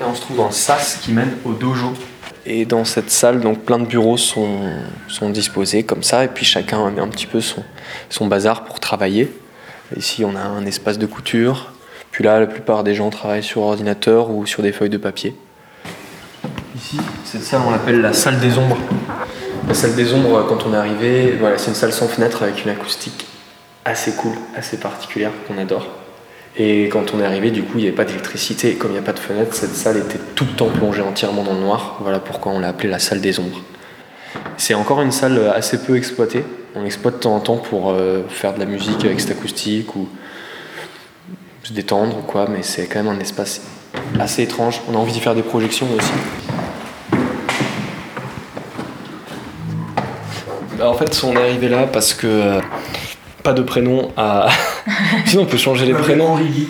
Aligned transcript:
Et 0.00 0.04
on 0.04 0.14
se 0.14 0.20
trouve 0.20 0.36
dans 0.36 0.46
le 0.46 0.52
sas 0.52 0.98
qui 1.02 1.12
mène 1.12 1.36
au 1.44 1.52
dojo. 1.52 1.92
Et 2.46 2.64
dans 2.66 2.84
cette 2.84 3.10
salle, 3.10 3.40
donc 3.40 3.60
plein 3.60 3.78
de 3.78 3.86
bureaux 3.86 4.16
sont, 4.16 4.58
sont 5.08 5.30
disposés 5.30 5.82
comme 5.82 6.02
ça, 6.02 6.24
et 6.24 6.28
puis 6.28 6.44
chacun 6.44 6.90
met 6.90 7.00
un 7.00 7.08
petit 7.08 7.26
peu 7.26 7.40
son, 7.40 7.62
son 8.10 8.26
bazar 8.26 8.64
pour 8.64 8.80
travailler. 8.80 9.32
Ici, 9.96 10.24
on 10.24 10.34
a 10.36 10.42
un 10.42 10.66
espace 10.66 10.98
de 10.98 11.06
couture. 11.06 11.72
Puis 12.10 12.24
là, 12.24 12.40
la 12.40 12.46
plupart 12.46 12.84
des 12.84 12.94
gens 12.94 13.10
travaillent 13.10 13.42
sur 13.42 13.62
ordinateur 13.62 14.30
ou 14.30 14.46
sur 14.46 14.62
des 14.62 14.72
feuilles 14.72 14.90
de 14.90 14.98
papier. 14.98 15.34
Ici, 16.76 16.98
cette 17.24 17.42
salle, 17.42 17.62
on 17.66 17.70
l'appelle 17.70 18.00
la 18.00 18.12
salle 18.12 18.40
des 18.40 18.58
ombres. 18.58 18.78
La 19.68 19.74
salle 19.74 19.94
des 19.94 20.12
ombres, 20.12 20.44
quand 20.48 20.66
on 20.66 20.74
est 20.74 20.76
arrivé, 20.76 21.38
c'est 21.56 21.68
une 21.68 21.74
salle 21.74 21.92
sans 21.92 22.08
fenêtre 22.08 22.42
avec 22.42 22.64
une 22.64 22.70
acoustique 22.70 23.26
assez 23.84 24.12
cool, 24.12 24.32
assez 24.56 24.78
particulière 24.78 25.30
qu'on 25.46 25.58
adore. 25.58 25.88
Et 26.56 26.84
quand 26.84 27.14
on 27.14 27.20
est 27.20 27.24
arrivé, 27.24 27.50
du 27.50 27.62
coup, 27.62 27.78
il 27.78 27.82
n'y 27.82 27.86
avait 27.88 27.96
pas 27.96 28.04
d'électricité. 28.04 28.70
Et 28.70 28.74
comme 28.76 28.90
il 28.90 28.94
n'y 28.94 29.00
a 29.00 29.02
pas 29.02 29.12
de 29.12 29.18
fenêtre, 29.18 29.54
cette 29.54 29.74
salle 29.74 29.96
était 29.96 30.20
tout 30.34 30.44
le 30.44 30.52
temps 30.52 30.68
plongée 30.68 31.02
entièrement 31.02 31.42
dans 31.42 31.54
le 31.54 31.60
noir. 31.60 31.98
Voilà 32.00 32.20
pourquoi 32.20 32.52
on 32.52 32.60
l'a 32.60 32.68
appelée 32.68 32.88
la 32.88 33.00
salle 33.00 33.20
des 33.20 33.40
ombres. 33.40 33.60
C'est 34.56 34.74
encore 34.74 35.02
une 35.02 35.12
salle 35.12 35.52
assez 35.54 35.82
peu 35.82 35.96
exploitée. 35.96 36.44
On 36.76 36.84
exploite 36.84 37.16
de 37.16 37.20
temps 37.20 37.34
en 37.34 37.40
temps 37.40 37.56
pour 37.56 37.90
euh, 37.90 38.22
faire 38.28 38.54
de 38.54 38.60
la 38.60 38.66
musique 38.66 39.04
avec 39.04 39.20
cette 39.20 39.32
acoustique 39.32 39.94
ou 39.96 40.08
se 41.62 41.72
détendre 41.72 42.18
ou 42.18 42.22
quoi, 42.22 42.46
mais 42.48 42.62
c'est 42.62 42.86
quand 42.86 43.02
même 43.02 43.16
un 43.16 43.20
espace 43.20 43.62
assez 44.20 44.42
étrange. 44.42 44.80
On 44.88 44.94
a 44.94 44.98
envie 44.98 45.12
d'y 45.12 45.20
faire 45.20 45.34
des 45.34 45.42
projections 45.42 45.86
aussi. 45.96 46.12
Bah, 50.78 50.88
en 50.88 50.94
fait, 50.94 51.22
on 51.24 51.32
est 51.34 51.42
arrivé 51.42 51.68
là 51.68 51.86
parce 51.86 52.14
que 52.14 52.60
pas 53.44 53.52
de 53.52 53.62
prénom 53.62 54.10
à. 54.16 54.48
Sinon, 55.26 55.42
on 55.42 55.46
peut 55.46 55.58
changer 55.58 55.86
les 55.86 55.92
prénoms. 55.92 56.32
Henri 56.32 56.46
Guy. 56.46 56.68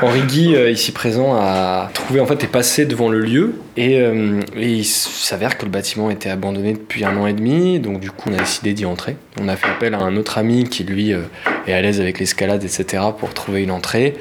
Henri 0.00 0.22
Guy, 0.22 0.56
euh, 0.56 0.70
ici 0.70 0.92
présent, 0.92 1.34
a 1.34 1.90
trouvé 1.92 2.20
en 2.20 2.26
fait 2.26 2.42
est 2.42 2.50
passé 2.50 2.86
devant 2.86 3.10
le 3.10 3.20
lieu 3.20 3.56
et, 3.76 4.00
euh, 4.00 4.40
et 4.56 4.68
il 4.68 4.84
s'avère 4.84 5.58
que 5.58 5.64
le 5.64 5.70
bâtiment 5.70 6.10
était 6.10 6.30
abandonné 6.30 6.72
depuis 6.72 7.04
un 7.04 7.16
an 7.16 7.26
et 7.26 7.32
demi, 7.32 7.80
donc 7.80 8.00
du 8.00 8.10
coup 8.10 8.30
on 8.30 8.34
a 8.34 8.38
décidé 8.38 8.72
d'y 8.72 8.86
entrer. 8.86 9.16
On 9.38 9.48
a 9.48 9.56
fait 9.56 9.68
appel 9.68 9.94
à 9.94 9.98
un 9.98 10.16
autre 10.16 10.38
ami 10.38 10.64
qui 10.64 10.84
lui 10.84 11.12
euh, 11.12 11.22
est 11.66 11.74
à 11.74 11.82
l'aise 11.82 12.00
avec 12.00 12.18
l'escalade, 12.18 12.64
etc. 12.64 13.02
pour 13.18 13.34
trouver 13.34 13.62
une 13.62 13.72
entrée. 13.72 14.16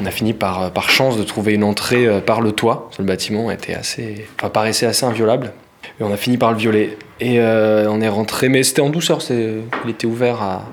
On 0.00 0.06
a 0.06 0.10
fini 0.10 0.32
par, 0.32 0.70
par 0.70 0.90
chance 0.90 1.18
de 1.18 1.24
trouver 1.24 1.54
une 1.54 1.64
entrée 1.64 2.06
par 2.24 2.40
le 2.40 2.52
toit. 2.52 2.90
Le 2.98 3.04
bâtiment 3.04 3.50
était 3.50 3.74
assez, 3.74 4.26
enfin, 4.38 4.50
paraissait 4.50 4.86
assez 4.86 5.04
inviolable. 5.04 5.52
Et 6.00 6.04
on 6.04 6.12
a 6.12 6.16
fini 6.16 6.38
par 6.38 6.52
le 6.52 6.58
violer. 6.58 6.96
Et 7.20 7.40
on 7.40 8.00
est 8.00 8.08
rentré, 8.08 8.48
mais 8.48 8.62
c'était 8.62 8.82
en 8.82 8.90
douceur, 8.90 9.20
il 9.30 9.90
était 9.90 10.06
ouvert 10.06 10.42
à, 10.42 10.64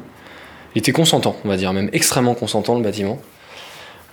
il 0.75 0.80
était 0.80 0.91
consentant, 0.91 1.36
on 1.44 1.50
va 1.50 1.58
dire, 1.58 1.73
même 1.73 1.89
extrêmement 1.94 2.33
consentant 2.33 2.75
le 2.75 2.81
bâtiment. 2.81 3.19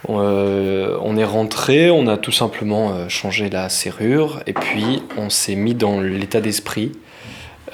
Euh, 0.08 0.96
on 1.02 1.16
est 1.16 1.24
rentré, 1.24 1.90
on 1.90 2.06
a 2.06 2.16
tout 2.16 2.32
simplement 2.32 2.92
euh, 2.92 3.08
changé 3.08 3.50
la 3.50 3.68
serrure 3.68 4.40
et 4.46 4.52
puis 4.52 5.02
on 5.16 5.28
s'est 5.28 5.56
mis 5.56 5.74
dans 5.74 6.00
l'état 6.00 6.40
d'esprit 6.40 6.92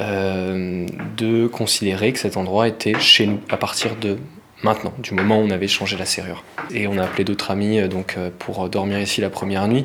euh, 0.00 0.86
de 1.16 1.46
considérer 1.46 2.12
que 2.12 2.18
cet 2.18 2.36
endroit 2.36 2.66
était 2.66 2.98
chez 2.98 3.26
nous 3.26 3.40
à 3.50 3.58
partir 3.58 3.94
de 3.96 4.16
maintenant, 4.62 4.94
du 4.98 5.12
moment 5.12 5.38
où 5.38 5.42
on 5.42 5.50
avait 5.50 5.68
changé 5.68 5.98
la 5.98 6.06
serrure. 6.06 6.44
Et 6.70 6.86
on 6.86 6.96
a 6.96 7.04
appelé 7.04 7.24
d'autres 7.24 7.50
amis 7.50 7.86
donc, 7.88 8.16
pour 8.38 8.70
dormir 8.70 8.98
ici 8.98 9.20
la 9.20 9.28
première 9.28 9.68
nuit, 9.68 9.84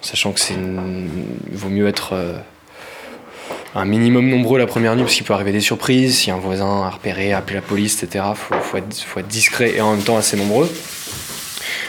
sachant 0.00 0.30
que 0.30 0.38
c'est 0.38 0.54
vaut 1.50 1.68
mieux 1.68 1.88
être 1.88 2.14
un 3.74 3.84
minimum 3.84 4.28
nombreux 4.28 4.58
la 4.58 4.66
première 4.66 4.94
nuit 4.94 5.02
parce 5.02 5.14
qu'il 5.14 5.26
peut 5.26 5.34
arriver 5.34 5.52
des 5.52 5.60
surprises, 5.60 6.18
si 6.18 6.30
un 6.30 6.36
voisin 6.36 6.82
a 6.82 6.90
repéré, 6.90 7.32
a 7.32 7.38
appelé 7.38 7.56
la 7.56 7.62
police, 7.62 8.02
etc. 8.02 8.24
Faut, 8.34 8.54
faut, 8.54 8.78
être, 8.78 9.26
discret 9.26 9.74
et 9.76 9.80
en 9.80 9.94
même 9.94 10.04
temps 10.04 10.16
assez 10.16 10.36
nombreux. 10.36 10.70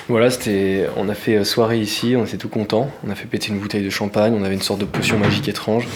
Voilà, 0.07 0.29
c'était, 0.29 0.87
on 0.97 1.09
a 1.09 1.15
fait 1.15 1.37
euh, 1.37 1.43
soirée 1.43 1.79
ici, 1.79 2.15
on 2.15 2.25
était 2.25 2.37
tout 2.37 2.49
content. 2.49 2.91
On 3.05 3.09
a 3.09 3.15
fait 3.15 3.25
péter 3.25 3.49
une 3.49 3.59
bouteille 3.59 3.83
de 3.83 3.89
champagne, 3.89 4.35
on 4.39 4.43
avait 4.43 4.53
une 4.53 4.61
sorte 4.61 4.79
de 4.79 4.85
potion 4.85 5.17
magique 5.17 5.47
étrange. 5.47 5.87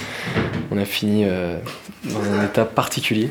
On 0.71 0.77
a 0.77 0.85
fini 0.85 1.25
euh, 1.25 1.57
dans 2.05 2.21
un 2.21 2.45
état 2.45 2.65
particulier. 2.65 3.29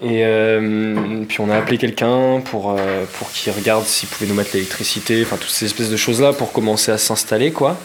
Et 0.00 0.24
euh, 0.24 1.24
puis 1.26 1.40
on 1.40 1.50
a 1.50 1.56
appelé 1.56 1.76
quelqu'un 1.76 2.40
pour, 2.40 2.76
pour 3.14 3.32
qu'il 3.32 3.52
regarde 3.52 3.84
s'il 3.84 4.08
pouvait 4.08 4.28
nous 4.28 4.34
mettre 4.34 4.50
l'électricité, 4.54 5.22
enfin 5.22 5.36
toutes 5.36 5.50
ces 5.50 5.66
espèces 5.66 5.90
de 5.90 5.96
choses-là 5.96 6.32
pour 6.32 6.52
commencer 6.52 6.92
à 6.92 6.98
s'installer, 6.98 7.50
quoi. 7.50 7.76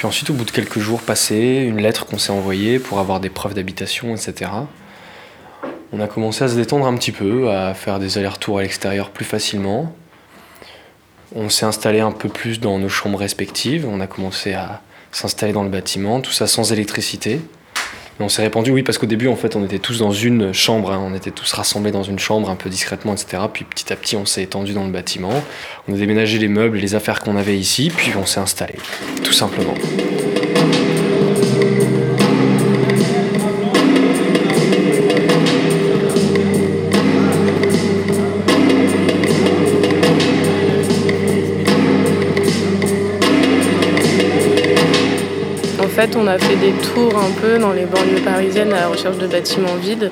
Puis 0.00 0.06
ensuite, 0.06 0.30
au 0.30 0.32
bout 0.32 0.46
de 0.46 0.50
quelques 0.50 0.78
jours 0.78 1.02
passés, 1.02 1.62
une 1.68 1.78
lettre 1.78 2.06
qu'on 2.06 2.16
s'est 2.16 2.32
envoyée 2.32 2.78
pour 2.78 3.00
avoir 3.00 3.20
des 3.20 3.28
preuves 3.28 3.52
d'habitation, 3.52 4.16
etc. 4.16 4.50
On 5.92 6.00
a 6.00 6.06
commencé 6.06 6.42
à 6.42 6.48
se 6.48 6.54
détendre 6.54 6.86
un 6.86 6.94
petit 6.94 7.12
peu, 7.12 7.50
à 7.50 7.74
faire 7.74 7.98
des 7.98 8.16
allers-retours 8.16 8.60
à 8.60 8.62
l'extérieur 8.62 9.10
plus 9.10 9.26
facilement. 9.26 9.94
On 11.34 11.50
s'est 11.50 11.66
installé 11.66 12.00
un 12.00 12.12
peu 12.12 12.30
plus 12.30 12.60
dans 12.60 12.78
nos 12.78 12.88
chambres 12.88 13.18
respectives. 13.18 13.86
On 13.86 14.00
a 14.00 14.06
commencé 14.06 14.54
à 14.54 14.80
s'installer 15.12 15.52
dans 15.52 15.64
le 15.64 15.68
bâtiment, 15.68 16.22
tout 16.22 16.32
ça 16.32 16.46
sans 16.46 16.72
électricité 16.72 17.42
on 18.24 18.28
s'est 18.28 18.42
répandu, 18.42 18.70
oui, 18.70 18.82
parce 18.82 18.98
qu'au 18.98 19.06
début, 19.06 19.28
en 19.28 19.36
fait, 19.36 19.56
on 19.56 19.64
était 19.64 19.78
tous 19.78 19.98
dans 19.98 20.12
une 20.12 20.52
chambre, 20.52 20.92
hein. 20.92 21.02
on 21.02 21.14
était 21.14 21.30
tous 21.30 21.52
rassemblés 21.52 21.90
dans 21.90 22.02
une 22.02 22.18
chambre 22.18 22.50
un 22.50 22.56
peu 22.56 22.68
discrètement, 22.68 23.14
etc. 23.14 23.42
Puis 23.52 23.64
petit 23.64 23.92
à 23.92 23.96
petit, 23.96 24.16
on 24.16 24.26
s'est 24.26 24.42
étendu 24.42 24.72
dans 24.72 24.84
le 24.84 24.90
bâtiment. 24.90 25.42
On 25.88 25.94
a 25.94 25.96
déménagé 25.96 26.38
les 26.38 26.48
meubles 26.48 26.78
les 26.78 26.94
affaires 26.94 27.20
qu'on 27.20 27.36
avait 27.36 27.58
ici, 27.58 27.90
puis 27.94 28.12
on 28.16 28.26
s'est 28.26 28.40
installé, 28.40 28.74
tout 29.22 29.32
simplement. 29.32 29.74
Fait, 45.90 46.16
on 46.16 46.26
a 46.26 46.38
fait 46.38 46.56
des 46.56 46.72
tours 46.72 47.18
un 47.18 47.32
peu 47.40 47.58
dans 47.58 47.72
les 47.72 47.84
banlieues 47.84 48.22
parisiennes 48.24 48.72
à 48.72 48.80
la 48.80 48.88
recherche 48.88 49.18
de 49.18 49.26
bâtiments 49.26 49.74
vides. 49.74 50.10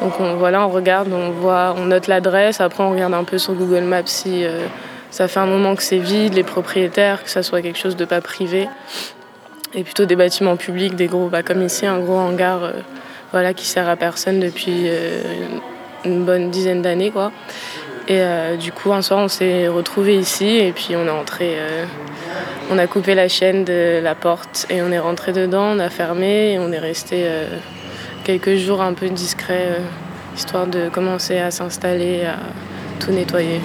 Donc 0.00 0.18
on, 0.18 0.34
voilà, 0.34 0.66
on 0.66 0.68
regarde, 0.68 1.12
on 1.12 1.30
voit, 1.30 1.74
on 1.78 1.86
note 1.86 2.08
l'adresse. 2.08 2.60
Après, 2.60 2.82
on 2.82 2.90
regarde 2.90 3.14
un 3.14 3.24
peu 3.24 3.38
sur 3.38 3.54
Google 3.54 3.84
Maps 3.84 4.02
si 4.06 4.44
euh, 4.44 4.66
ça 5.10 5.28
fait 5.28 5.40
un 5.40 5.46
moment 5.46 5.76
que 5.76 5.82
c'est 5.82 5.98
vide, 5.98 6.34
les 6.34 6.42
propriétaires, 6.42 7.22
que 7.22 7.30
ça 7.30 7.42
soit 7.42 7.62
quelque 7.62 7.78
chose 7.78 7.96
de 7.96 8.04
pas 8.04 8.20
privé. 8.20 8.68
Et 9.74 9.84
plutôt 9.84 10.04
des 10.04 10.16
bâtiments 10.16 10.56
publics, 10.56 10.96
des 10.96 11.06
gros, 11.06 11.28
bah, 11.28 11.42
comme 11.42 11.62
ici, 11.62 11.86
un 11.86 12.00
gros 12.00 12.18
hangar 12.18 12.64
euh, 12.64 12.72
voilà, 13.30 13.54
qui 13.54 13.66
sert 13.66 13.88
à 13.88 13.96
personne 13.96 14.40
depuis 14.40 14.88
euh, 14.88 15.22
une 16.04 16.24
bonne 16.24 16.50
dizaine 16.50 16.82
d'années. 16.82 17.12
Et 18.08 18.20
du 18.58 18.72
coup, 18.72 18.92
un 18.92 19.00
soir, 19.00 19.20
on 19.20 19.28
s'est 19.28 19.68
retrouvés 19.68 20.16
ici 20.16 20.58
et 20.58 20.72
puis 20.72 20.96
on 20.96 21.06
est 21.06 21.10
entré 21.10 21.56
on 22.72 22.78
a 22.78 22.86
coupé 22.86 23.14
la 23.14 23.28
chaîne 23.28 23.64
de 23.64 24.00
la 24.02 24.14
porte 24.14 24.66
et 24.70 24.80
on 24.80 24.90
est 24.90 24.98
rentré 24.98 25.32
dedans, 25.32 25.76
on 25.76 25.78
a 25.78 25.90
fermé 25.90 26.52
et 26.52 26.58
on 26.58 26.72
est 26.72 26.78
resté 26.78 27.24
euh, 27.26 27.44
quelques 28.24 28.54
jours 28.56 28.80
un 28.80 28.94
peu 28.94 29.10
discret, 29.10 29.66
euh, 29.66 29.78
histoire 30.34 30.66
de 30.66 30.88
commencer 30.88 31.36
à 31.36 31.50
s'installer, 31.50 32.24
à 32.24 32.38
tout 32.98 33.12
nettoyer. 33.12 33.60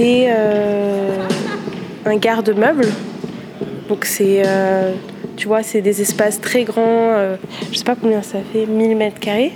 Euh, 0.00 1.26
un 2.06 2.16
garde-meuble. 2.16 2.86
Donc 3.88 4.06
c'est, 4.06 4.42
euh, 4.46 4.94
tu 5.36 5.46
vois, 5.46 5.62
c'est 5.62 5.82
des 5.82 6.00
espaces 6.00 6.40
très 6.40 6.64
grands. 6.64 7.12
Euh, 7.12 7.36
je 7.70 7.76
sais 7.76 7.84
pas 7.84 7.96
combien 7.96 8.22
ça 8.22 8.38
fait, 8.52 8.64
1000 8.66 8.96
mètres 8.96 9.20
carrés. 9.20 9.52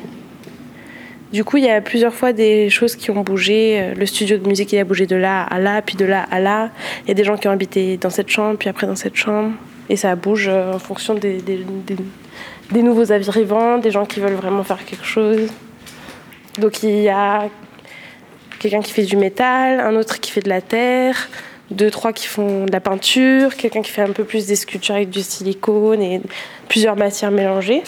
Du 1.32 1.44
coup, 1.44 1.56
il 1.56 1.64
y 1.64 1.70
a 1.70 1.81
plusieurs 1.81 2.14
fois 2.14 2.32
des 2.32 2.69
choses 2.69 2.94
qui 2.94 3.11
ont 3.11 3.23
bougé. 3.23 3.93
Le 3.96 4.06
studio 4.06 4.37
de 4.37 4.46
musique, 4.46 4.73
il 4.73 4.79
a 4.79 4.85
bougé 4.85 5.06
de 5.06 5.17
là 5.17 5.43
à 5.43 5.58
là, 5.58 5.82
puis 5.82 5.96
de 5.96 6.05
là 6.05 6.26
à 6.31 6.38
là. 6.38 6.70
Il 7.05 7.08
y 7.08 7.11
a 7.11 7.14
des 7.14 7.25
gens 7.25 7.37
qui 7.37 7.49
ont 7.49 7.50
habité 7.50 7.96
dans 7.96 8.11
cette 8.11 8.29
chambre, 8.29 8.56
puis 8.56 8.69
après 8.69 8.87
dans 8.87 8.94
cette 8.94 9.17
chambre. 9.17 9.52
Et 9.88 9.96
ça 9.96 10.14
bouge 10.14 10.49
en 10.49 10.79
fonction 10.79 11.14
des, 11.14 11.38
des, 11.38 11.64
des, 11.87 11.96
des 12.70 12.82
nouveaux 12.82 13.11
arrivants, 13.11 13.79
des 13.79 13.91
gens 13.91 14.05
qui 14.05 14.20
veulent 14.20 14.35
vraiment 14.35 14.62
faire 14.62 14.85
quelque 14.85 15.05
chose. 15.05 15.49
Donc 16.61 16.85
il 16.85 17.00
y 17.00 17.08
a 17.08 17.49
quelqu'un 18.64 18.81
qui 18.81 18.93
fait 18.93 19.02
du 19.02 19.19
métal, 19.19 19.78
un 19.78 19.94
autre 19.94 20.20
qui 20.20 20.31
fait 20.31 20.40
de 20.40 20.49
la 20.49 20.62
terre, 20.62 21.28
deux, 21.70 21.90
trois 21.90 22.14
qui 22.14 22.26
font 22.26 22.64
de 22.64 22.72
la 22.72 22.81
peinture, 22.81 23.56
quelqu'un 23.56 23.82
qui 23.82 23.90
fait 23.90 24.00
un 24.00 24.12
peu 24.12 24.25
plus 24.25 24.46
des 24.46 24.56
sculptures 24.56 24.94
avec 24.94 25.11
du 25.11 25.20
silicone 25.20 26.00
et 26.00 26.22
plusieurs 26.66 26.96
matières 26.96 27.31
mélangées, 27.31 27.82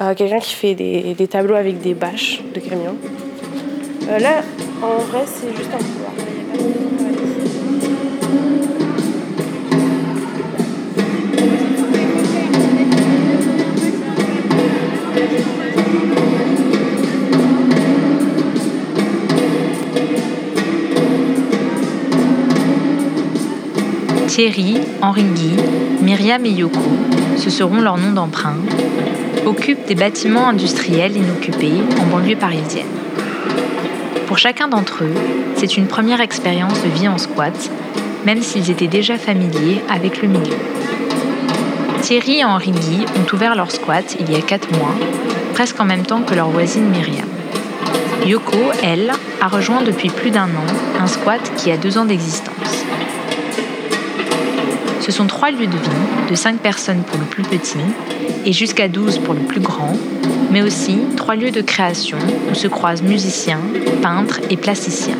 euh, 0.00 0.14
quelqu'un 0.14 0.38
qui 0.38 0.54
fait 0.54 0.74
des, 0.74 1.12
des, 1.12 1.28
tableaux 1.28 1.54
avec 1.54 1.82
des 1.82 1.92
bâches 1.92 2.40
de 2.54 2.60
camions. 2.60 2.96
Euh, 4.08 4.18
là, 4.18 4.42
en 4.82 4.96
vrai, 5.02 5.24
c'est 5.26 5.54
juste 5.54 5.70
un 5.74 5.76
couloir. 5.76 6.91
Thierry, 24.34 24.78
Henri 25.02 25.24
Guy, 25.24 25.56
Myriam 26.00 26.46
et 26.46 26.52
Yoko, 26.52 26.80
ce 27.36 27.50
seront 27.50 27.82
leurs 27.82 27.98
noms 27.98 28.12
d'emprunt, 28.12 28.56
occupent 29.44 29.84
des 29.86 29.94
bâtiments 29.94 30.48
industriels 30.48 31.14
inoccupés 31.14 31.82
en 32.00 32.06
banlieue 32.06 32.36
parisienne. 32.36 32.86
Pour 34.26 34.38
chacun 34.38 34.68
d'entre 34.68 35.04
eux, 35.04 35.12
c'est 35.56 35.76
une 35.76 35.86
première 35.86 36.22
expérience 36.22 36.82
de 36.82 36.88
vie 36.88 37.08
en 37.08 37.18
squat, 37.18 37.70
même 38.24 38.40
s'ils 38.40 38.70
étaient 38.70 38.86
déjà 38.86 39.18
familiers 39.18 39.82
avec 39.90 40.22
le 40.22 40.28
milieu. 40.28 40.56
Thierry 42.00 42.38
et 42.38 42.44
Henri 42.46 42.70
Guy 42.70 43.04
ont 43.14 43.34
ouvert 43.36 43.54
leur 43.54 43.70
squat 43.70 44.16
il 44.18 44.32
y 44.32 44.36
a 44.36 44.40
4 44.40 44.72
mois, 44.78 44.94
presque 45.52 45.78
en 45.78 45.84
même 45.84 46.06
temps 46.06 46.22
que 46.22 46.34
leur 46.34 46.48
voisine 46.48 46.88
Myriam. 46.88 47.28
Yoko, 48.24 48.56
elle, 48.82 49.12
a 49.42 49.48
rejoint 49.48 49.82
depuis 49.82 50.08
plus 50.08 50.30
d'un 50.30 50.44
an 50.44 50.98
un 50.98 51.06
squat 51.06 51.52
qui 51.58 51.70
a 51.70 51.76
deux 51.76 51.98
ans 51.98 52.06
d'existence. 52.06 52.81
Ce 55.02 55.10
sont 55.10 55.26
trois 55.26 55.50
lieux 55.50 55.66
de 55.66 55.72
vie, 55.72 56.30
de 56.30 56.34
5 56.36 56.60
personnes 56.60 57.02
pour 57.02 57.18
le 57.18 57.24
plus 57.24 57.42
petit 57.42 57.80
et 58.46 58.52
jusqu'à 58.52 58.86
12 58.86 59.18
pour 59.18 59.34
le 59.34 59.40
plus 59.40 59.58
grand, 59.58 59.94
mais 60.52 60.62
aussi 60.62 60.96
trois 61.16 61.34
lieux 61.34 61.50
de 61.50 61.60
création 61.60 62.18
où 62.48 62.54
se 62.54 62.68
croisent 62.68 63.02
musiciens, 63.02 63.58
peintres 64.00 64.40
et 64.48 64.56
plasticiens. 64.56 65.18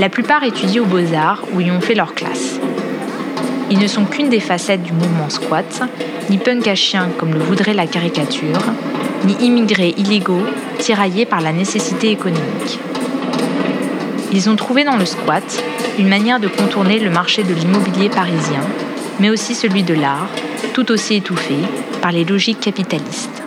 La 0.00 0.08
plupart 0.08 0.42
étudient 0.42 0.82
aux 0.82 0.86
beaux-arts 0.86 1.44
où 1.54 1.60
ils 1.60 1.70
ont 1.70 1.80
fait 1.80 1.94
leur 1.94 2.14
classe. 2.14 2.58
Ils 3.70 3.78
ne 3.78 3.86
sont 3.86 4.04
qu'une 4.04 4.28
des 4.28 4.40
facettes 4.40 4.82
du 4.82 4.92
mouvement 4.92 5.30
squat, 5.30 5.82
ni 6.28 6.38
punk 6.38 6.66
à 6.66 6.74
chien 6.74 7.10
comme 7.16 7.34
le 7.34 7.38
voudrait 7.38 7.74
la 7.74 7.86
caricature, 7.86 8.58
ni 9.24 9.34
immigrés 9.34 9.94
illégaux 9.96 10.42
tiraillés 10.80 11.26
par 11.26 11.40
la 11.40 11.52
nécessité 11.52 12.10
économique. 12.10 12.80
Ils 14.32 14.50
ont 14.50 14.56
trouvé 14.56 14.82
dans 14.82 14.96
le 14.96 15.06
squat 15.06 15.62
une 15.98 16.08
manière 16.08 16.38
de 16.38 16.46
contourner 16.46 17.00
le 17.00 17.10
marché 17.10 17.42
de 17.42 17.52
l'immobilier 17.52 18.08
parisien, 18.08 18.60
mais 19.18 19.30
aussi 19.30 19.54
celui 19.54 19.82
de 19.82 19.94
l'art, 19.94 20.28
tout 20.72 20.92
aussi 20.92 21.16
étouffé 21.16 21.56
par 22.00 22.12
les 22.12 22.24
logiques 22.24 22.60
capitalistes. 22.60 23.42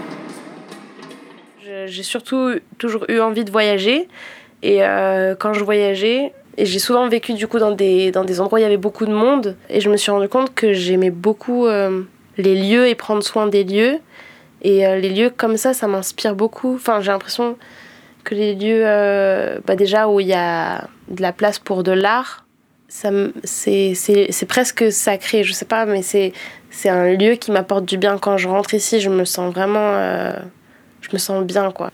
J'ai 1.85 2.03
surtout 2.03 2.55
toujours 2.77 3.05
eu 3.09 3.19
envie 3.19 3.45
de 3.45 3.51
voyager. 3.51 4.07
Et 4.63 4.83
euh, 4.83 5.33
quand 5.35 5.53
je 5.53 5.63
voyageais, 5.63 6.33
et 6.57 6.65
j'ai 6.65 6.79
souvent 6.79 7.07
vécu 7.07 7.33
du 7.33 7.47
coup 7.47 7.57
dans 7.57 7.71
des, 7.71 8.11
dans 8.11 8.25
des 8.25 8.39
endroits 8.41 8.57
où 8.57 8.59
il 8.59 8.63
y 8.63 8.65
avait 8.65 8.77
beaucoup 8.77 9.05
de 9.05 9.13
monde, 9.13 9.55
et 9.69 9.81
je 9.81 9.89
me 9.89 9.97
suis 9.97 10.11
rendu 10.11 10.27
compte 10.27 10.53
que 10.53 10.73
j'aimais 10.73 11.09
beaucoup 11.09 11.65
euh, 11.67 12.01
les 12.37 12.55
lieux 12.55 12.87
et 12.87 12.95
prendre 12.95 13.23
soin 13.23 13.47
des 13.47 13.63
lieux. 13.63 13.99
Et 14.61 14.85
euh, 14.85 14.97
les 14.97 15.09
lieux 15.09 15.31
comme 15.35 15.57
ça, 15.57 15.73
ça 15.73 15.87
m'inspire 15.87 16.35
beaucoup. 16.35 16.75
Enfin, 16.75 17.01
j'ai 17.01 17.11
l'impression 17.11 17.57
que 18.23 18.35
les 18.35 18.55
lieux, 18.55 18.83
bah 19.65 19.75
déjà 19.75 20.07
où 20.07 20.19
il 20.19 20.27
y 20.27 20.33
a 20.33 20.87
de 21.09 21.21
la 21.21 21.33
place 21.33 21.59
pour 21.59 21.83
de 21.83 21.91
l'art, 21.91 22.45
c'est 22.91 24.45
presque 24.47 24.91
sacré, 24.91 25.43
je 25.43 25.53
sais 25.53 25.65
pas, 25.65 25.85
mais 25.85 26.01
c'est 26.01 26.89
un 26.89 27.13
lieu 27.13 27.35
qui 27.35 27.51
m'apporte 27.51 27.85
du 27.85 27.97
bien. 27.97 28.17
Quand 28.17 28.37
je 28.37 28.47
rentre 28.47 28.73
ici, 28.73 28.99
je 28.99 29.09
me 29.09 29.25
sens 29.25 29.53
vraiment. 29.53 29.79
Euh, 29.79 30.33
je 31.01 31.09
me 31.13 31.17
sens 31.17 31.43
bien, 31.43 31.71
quoi. 31.71 31.91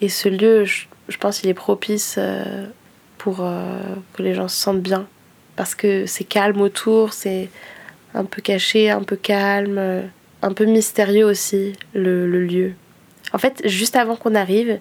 Et 0.00 0.08
ce 0.08 0.28
lieu, 0.28 0.64
je, 0.64 0.86
je 1.08 1.16
pense 1.18 1.40
qu'il 1.40 1.50
est 1.50 1.54
propice 1.54 2.16
euh, 2.18 2.66
pour 3.18 3.38
euh, 3.40 3.78
que 4.14 4.22
les 4.22 4.34
gens 4.34 4.48
se 4.48 4.56
sentent 4.56 4.82
bien. 4.82 5.06
Parce 5.56 5.74
que 5.74 6.06
c'est 6.06 6.24
calme 6.24 6.60
autour, 6.60 7.12
c'est 7.12 7.48
un 8.14 8.24
peu 8.24 8.42
caché, 8.42 8.90
un 8.90 9.02
peu 9.02 9.16
calme, 9.16 10.02
un 10.42 10.52
peu 10.52 10.64
mystérieux 10.64 11.24
aussi, 11.24 11.74
le, 11.94 12.26
le 12.28 12.44
lieu. 12.44 12.72
En 13.32 13.38
fait, 13.38 13.62
juste 13.66 13.94
avant 13.94 14.16
qu'on 14.16 14.34
arrive, 14.34 14.78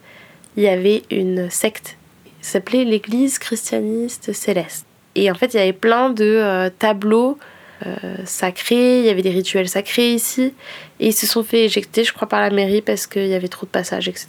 il 0.58 0.64
y 0.64 0.68
avait 0.68 1.04
une 1.12 1.50
secte. 1.50 1.98
Ça 2.42 2.54
s'appelait 2.54 2.84
l'Église 2.84 3.40
christianiste 3.40 4.34
céleste. 4.34 4.86
Et 5.16 5.30
en 5.32 5.36
fait, 5.36 5.54
il 5.54 5.58
y 5.58 5.60
avait 5.60 5.74
plein 5.74 6.10
de 6.10 6.26
euh, 6.26 6.70
tableaux 6.78 7.38
euh, 7.86 7.96
sacrés, 8.26 9.00
il 9.00 9.06
y 9.06 9.10
avait 9.10 9.22
des 9.22 9.30
rituels 9.30 9.70
sacrés 9.70 10.14
ici. 10.14 10.54
Et 11.00 11.08
ils 11.08 11.14
se 11.14 11.28
sont 11.28 11.44
fait 11.44 11.66
éjecter, 11.66 12.04
je 12.04 12.14
crois, 12.14 12.28
par 12.28 12.42
la 12.42 12.50
mairie 12.50 12.82
parce 12.82 13.08
qu'il 13.08 13.28
y 13.28 13.34
avait 13.34 13.48
trop 13.48 13.66
de 13.66 13.72
passages, 13.72 14.08
etc. 14.08 14.28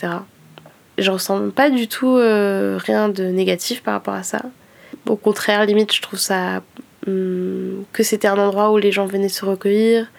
Je 0.99 1.11
ressens 1.11 1.50
pas 1.50 1.71
du 1.71 1.88
tout 1.88 2.17
euh, 2.17 2.79
rien 2.79 3.09
de 3.09 3.25
négatif 3.25 3.82
par 3.82 3.94
rapport 3.94 4.15
à 4.15 4.23
ça. 4.23 4.43
Au 5.06 5.17
contraire, 5.17 5.65
limite, 5.65 5.93
je 5.93 6.03
trouve 6.03 6.19
ça. 6.19 6.62
Hum, 7.06 7.85
que 7.93 8.03
c'était 8.03 8.29
un 8.29 8.38
endroit 8.38 8.73
où 8.73 8.79
les 8.79 8.91
gens 8.91 9.05
venaient 9.05 9.29
se 9.29 9.44
recueillir. 9.44 10.11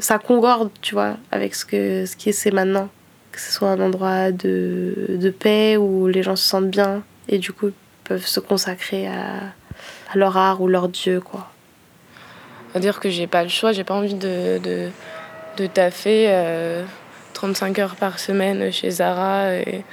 ça 0.00 0.18
concorde, 0.18 0.70
tu 0.80 0.94
vois, 0.94 1.16
avec 1.30 1.54
ce, 1.54 1.64
que, 1.64 2.06
ce 2.06 2.16
qui 2.16 2.32
c'est 2.32 2.50
maintenant. 2.50 2.88
Que 3.32 3.40
ce 3.40 3.50
soit 3.50 3.70
un 3.70 3.80
endroit 3.80 4.30
de, 4.30 5.06
de 5.08 5.30
paix 5.30 5.76
où 5.76 6.06
les 6.06 6.22
gens 6.22 6.36
se 6.36 6.46
sentent 6.46 6.70
bien 6.70 7.02
et 7.28 7.38
du 7.38 7.52
coup 7.52 7.70
peuvent 8.04 8.26
se 8.26 8.40
consacrer 8.40 9.08
à, 9.08 9.52
leur 10.14 10.36
art 10.36 10.60
ou 10.60 10.68
leur 10.68 10.88
dieu, 10.88 11.20
quoi. 11.20 11.48
À 12.74 12.78
dire 12.78 13.00
que 13.00 13.08
j'ai 13.08 13.26
pas 13.26 13.42
le 13.42 13.48
choix, 13.48 13.72
j'ai 13.72 13.84
pas 13.84 13.94
envie 13.94 14.14
de, 14.14 14.58
de, 14.58 14.90
de 15.56 15.66
taffer 15.66 16.84
35 17.32 17.78
euh, 17.78 17.82
heures 17.82 17.96
par 17.96 18.18
semaine 18.18 18.70
chez 18.70 18.90
Zara 18.90 19.54
et 19.54 19.84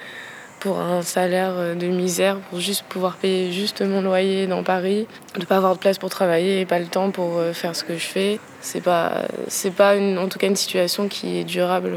pour 0.59 0.79
un 0.79 1.01
salaire 1.01 1.53
euh, 1.55 1.75
de 1.75 1.87
misère, 1.87 2.37
pour 2.49 2.59
juste 2.59 2.83
pouvoir 2.83 3.15
payer 3.15 3.51
juste 3.51 3.81
mon 3.81 4.01
loyer 4.01 4.47
dans 4.47 4.63
Paris, 4.63 5.07
de 5.37 5.45
pas 5.45 5.57
avoir 5.57 5.75
de 5.75 5.79
place 5.79 5.97
pour 5.97 6.09
travailler 6.09 6.61
et 6.61 6.65
pas 6.65 6.79
le 6.79 6.87
temps 6.87 7.11
pour 7.11 7.37
euh, 7.37 7.53
faire 7.53 7.75
ce 7.75 7.83
que 7.83 7.93
je 7.93 8.05
fais. 8.05 8.39
C'est 8.61 8.81
pas, 8.81 9.23
c'est 9.47 9.71
pas 9.71 9.95
une, 9.95 10.17
en 10.17 10.27
tout 10.27 10.39
cas 10.39 10.47
une 10.47 10.55
situation 10.55 11.07
qui 11.07 11.37
est 11.37 11.45
durable. 11.45 11.91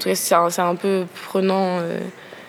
Tout 0.00 0.08
cas, 0.08 0.14
c'est 0.14 0.60
un, 0.60 0.74
peu 0.74 1.04
prenant 1.26 1.80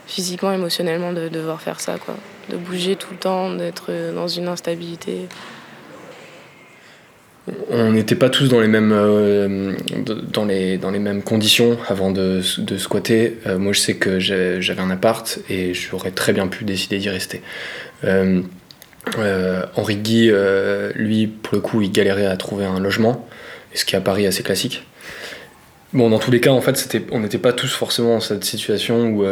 physiquement, 0.08 0.52
émotionnellement 0.52 1.14
de 1.14 1.30
devoir 1.30 1.62
faire 1.62 1.80
ça, 1.80 1.98
quoi 1.98 2.16
de 2.50 2.58
bouger 2.58 2.96
tout 2.96 3.08
le 3.12 3.18
temps, 3.18 3.54
d'être 3.54 3.92
dans 4.14 4.28
une 4.28 4.48
instabilité. 4.48 5.28
On 7.70 7.92
n'était 7.92 8.16
pas 8.16 8.30
tous 8.30 8.50
dans 8.50 8.60
les 8.60 8.68
mêmes, 8.68 8.92
euh, 8.92 9.74
dans 10.34 10.46
les, 10.46 10.78
dans 10.78 10.90
les 10.90 10.98
mêmes 10.98 11.22
conditions 11.22 11.78
avant 11.88 12.10
de, 12.10 12.42
de 12.58 12.78
squatter. 12.78 13.38
Euh, 13.46 13.60
moi, 13.60 13.72
je 13.72 13.80
sais 13.80 13.96
que 13.96 14.20
j'avais 14.20 14.80
un 14.80 14.90
appart 14.90 15.40
et 15.50 15.74
j'aurais 15.76 16.12
très 16.12 16.34
bien 16.34 16.48
pu 16.48 16.64
décider 16.64 16.98
d'y 16.98 17.10
rester. 17.10 17.42
Euh, 18.04 18.42
Henri 19.76 19.98
Guy, 19.98 20.32
lui, 20.96 21.28
pour 21.28 21.54
le 21.54 21.62
coup, 21.62 21.82
il 21.82 21.92
galérait 21.92 22.26
à 22.26 22.36
trouver 22.38 22.66
un 22.66 22.80
logement, 22.80 23.28
ce 23.76 23.86
qui 23.86 23.94
est 23.94 24.00
à 24.00 24.02
Paris 24.02 24.26
assez 24.26 24.42
classique. 24.42 24.84
Bon, 25.96 26.10
dans 26.10 26.20
tous 26.20 26.30
les 26.30 26.42
cas, 26.42 26.52
en 26.52 26.60
fait, 26.60 26.98
on 27.14 27.22
n'était 27.22 27.38
pas 27.38 27.54
tous 27.54 27.74
forcément 27.74 28.16
dans 28.16 28.20
cette 28.20 28.44
situation 28.44 29.08
où 29.08 29.26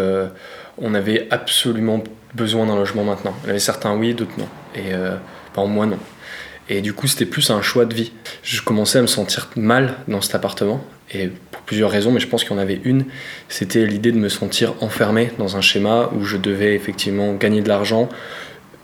on 0.78 0.94
avait 0.94 1.28
absolument 1.30 2.02
besoin 2.34 2.66
d'un 2.66 2.78
logement 2.78 3.04
maintenant. 3.04 3.36
Il 3.44 3.48
y 3.48 3.50
avait 3.50 3.60
certains 3.60 3.94
oui, 3.96 4.14
d'autres 4.14 4.32
non. 4.38 4.48
Et 4.74 4.94
euh, 4.94 5.18
moi 5.58 5.86
non. 5.86 6.00
Et 6.70 6.80
du 6.80 6.94
coup, 6.94 7.08
c'était 7.08 7.26
plus 7.26 7.50
un 7.50 7.62
choix 7.62 7.84
de 7.84 7.94
vie. 7.94 8.14
Je 8.44 8.62
commençais 8.62 9.00
à 9.00 9.02
me 9.02 9.08
sentir 9.08 9.50
mal 9.58 9.96
dans 10.08 10.22
cet 10.22 10.36
appartement, 10.36 10.82
et 11.14 11.30
pour 11.52 11.62
plusieurs 11.64 11.92
raisons, 11.92 12.14
mais 12.14 12.22
je 12.22 12.28
pense 12.28 12.46
qu'il 12.46 12.54
y 12.54 12.56
en 12.56 12.62
avait 12.62 12.80
une. 12.86 13.08
C'était 13.50 13.86
l'idée 13.86 14.14
de 14.14 14.18
me 14.18 14.30
sentir 14.30 14.74
enfermé 14.80 15.32
dans 15.40 15.58
un 15.58 15.62
schéma 15.62 16.12
où 16.16 16.24
je 16.24 16.38
devais 16.38 16.76
effectivement 16.76 17.34
gagner 17.34 17.62
de 17.62 17.68
l'argent, 17.68 18.08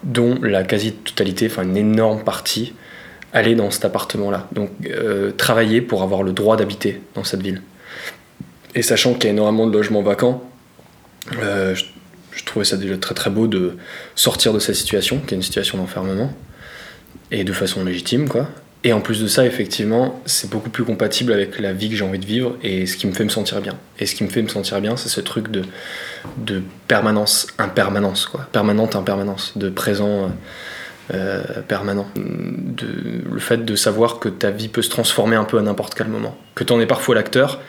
dont 0.03 0.37
la 0.41 0.63
quasi-totalité, 0.63 1.47
enfin 1.47 1.63
une 1.63 1.77
énorme 1.77 2.25
partie, 2.25 2.73
allait 3.31 3.55
dans 3.55 3.71
cet 3.71 3.85
appartement-là. 3.85 4.47
Donc 4.51 4.69
euh, 4.85 5.31
travailler 5.31 5.81
pour 5.81 6.03
avoir 6.03 6.23
le 6.23 6.33
droit 6.33 6.57
d'habiter 6.57 7.01
dans 7.15 7.23
cette 7.23 7.41
ville. 7.41 7.61
Et 8.75 8.81
sachant 8.81 9.13
qu'il 9.13 9.25
y 9.25 9.27
a 9.27 9.31
énormément 9.31 9.67
de 9.67 9.73
logements 9.73 10.03
vacants, 10.03 10.43
euh, 11.41 11.75
je 12.31 12.45
trouvais 12.45 12.65
ça 12.65 12.77
déjà 12.77 12.97
très 12.97 13.15
très 13.15 13.29
beau 13.29 13.47
de 13.47 13.77
sortir 14.15 14.53
de 14.53 14.59
cette 14.59 14.75
situation, 14.75 15.19
qui 15.19 15.33
est 15.33 15.37
une 15.37 15.43
situation 15.43 15.77
d'enfermement, 15.77 16.31
et 17.31 17.43
de 17.43 17.53
façon 17.53 17.83
légitime, 17.83 18.29
quoi. 18.29 18.47
Et 18.85 18.93
en 18.93 19.01
plus 19.01 19.21
de 19.21 19.27
ça, 19.27 19.45
effectivement, 19.45 20.21
c'est 20.25 20.49
beaucoup 20.49 20.69
plus 20.69 20.85
compatible 20.85 21.33
avec 21.33 21.59
la 21.59 21.73
vie 21.73 21.89
que 21.89 21.97
j'ai 21.97 22.05
envie 22.05 22.19
de 22.19 22.25
vivre 22.25 22.55
et 22.63 22.85
ce 22.85 22.95
qui 22.95 23.07
me 23.07 23.11
fait 23.11 23.25
me 23.25 23.29
sentir 23.29 23.59
bien. 23.59 23.73
Et 23.99 24.05
ce 24.05 24.15
qui 24.15 24.23
me 24.23 24.29
fait 24.29 24.41
me 24.41 24.47
sentir 24.47 24.79
bien, 24.79 24.95
c'est 24.95 25.09
ce 25.09 25.19
truc 25.19 25.51
de, 25.51 25.63
de 26.37 26.61
permanence, 26.87 27.47
impermanence, 27.57 28.25
quoi. 28.25 28.47
Permanente 28.53 28.95
impermanence, 28.95 29.57
de 29.57 29.69
présent 29.69 30.31
euh, 31.13 31.41
permanent. 31.67 32.07
De, 32.15 32.87
le 33.29 33.39
fait 33.39 33.65
de 33.65 33.75
savoir 33.75 34.19
que 34.19 34.29
ta 34.29 34.49
vie 34.49 34.69
peut 34.69 34.81
se 34.81 34.89
transformer 34.89 35.35
un 35.35 35.43
peu 35.43 35.57
à 35.57 35.61
n'importe 35.61 35.93
quel 35.93 36.07
moment. 36.07 36.37
Que 36.55 36.63
tu 36.63 36.71
en 36.71 36.79
es 36.79 36.85
parfois 36.85 37.15
l'acteur 37.15 37.59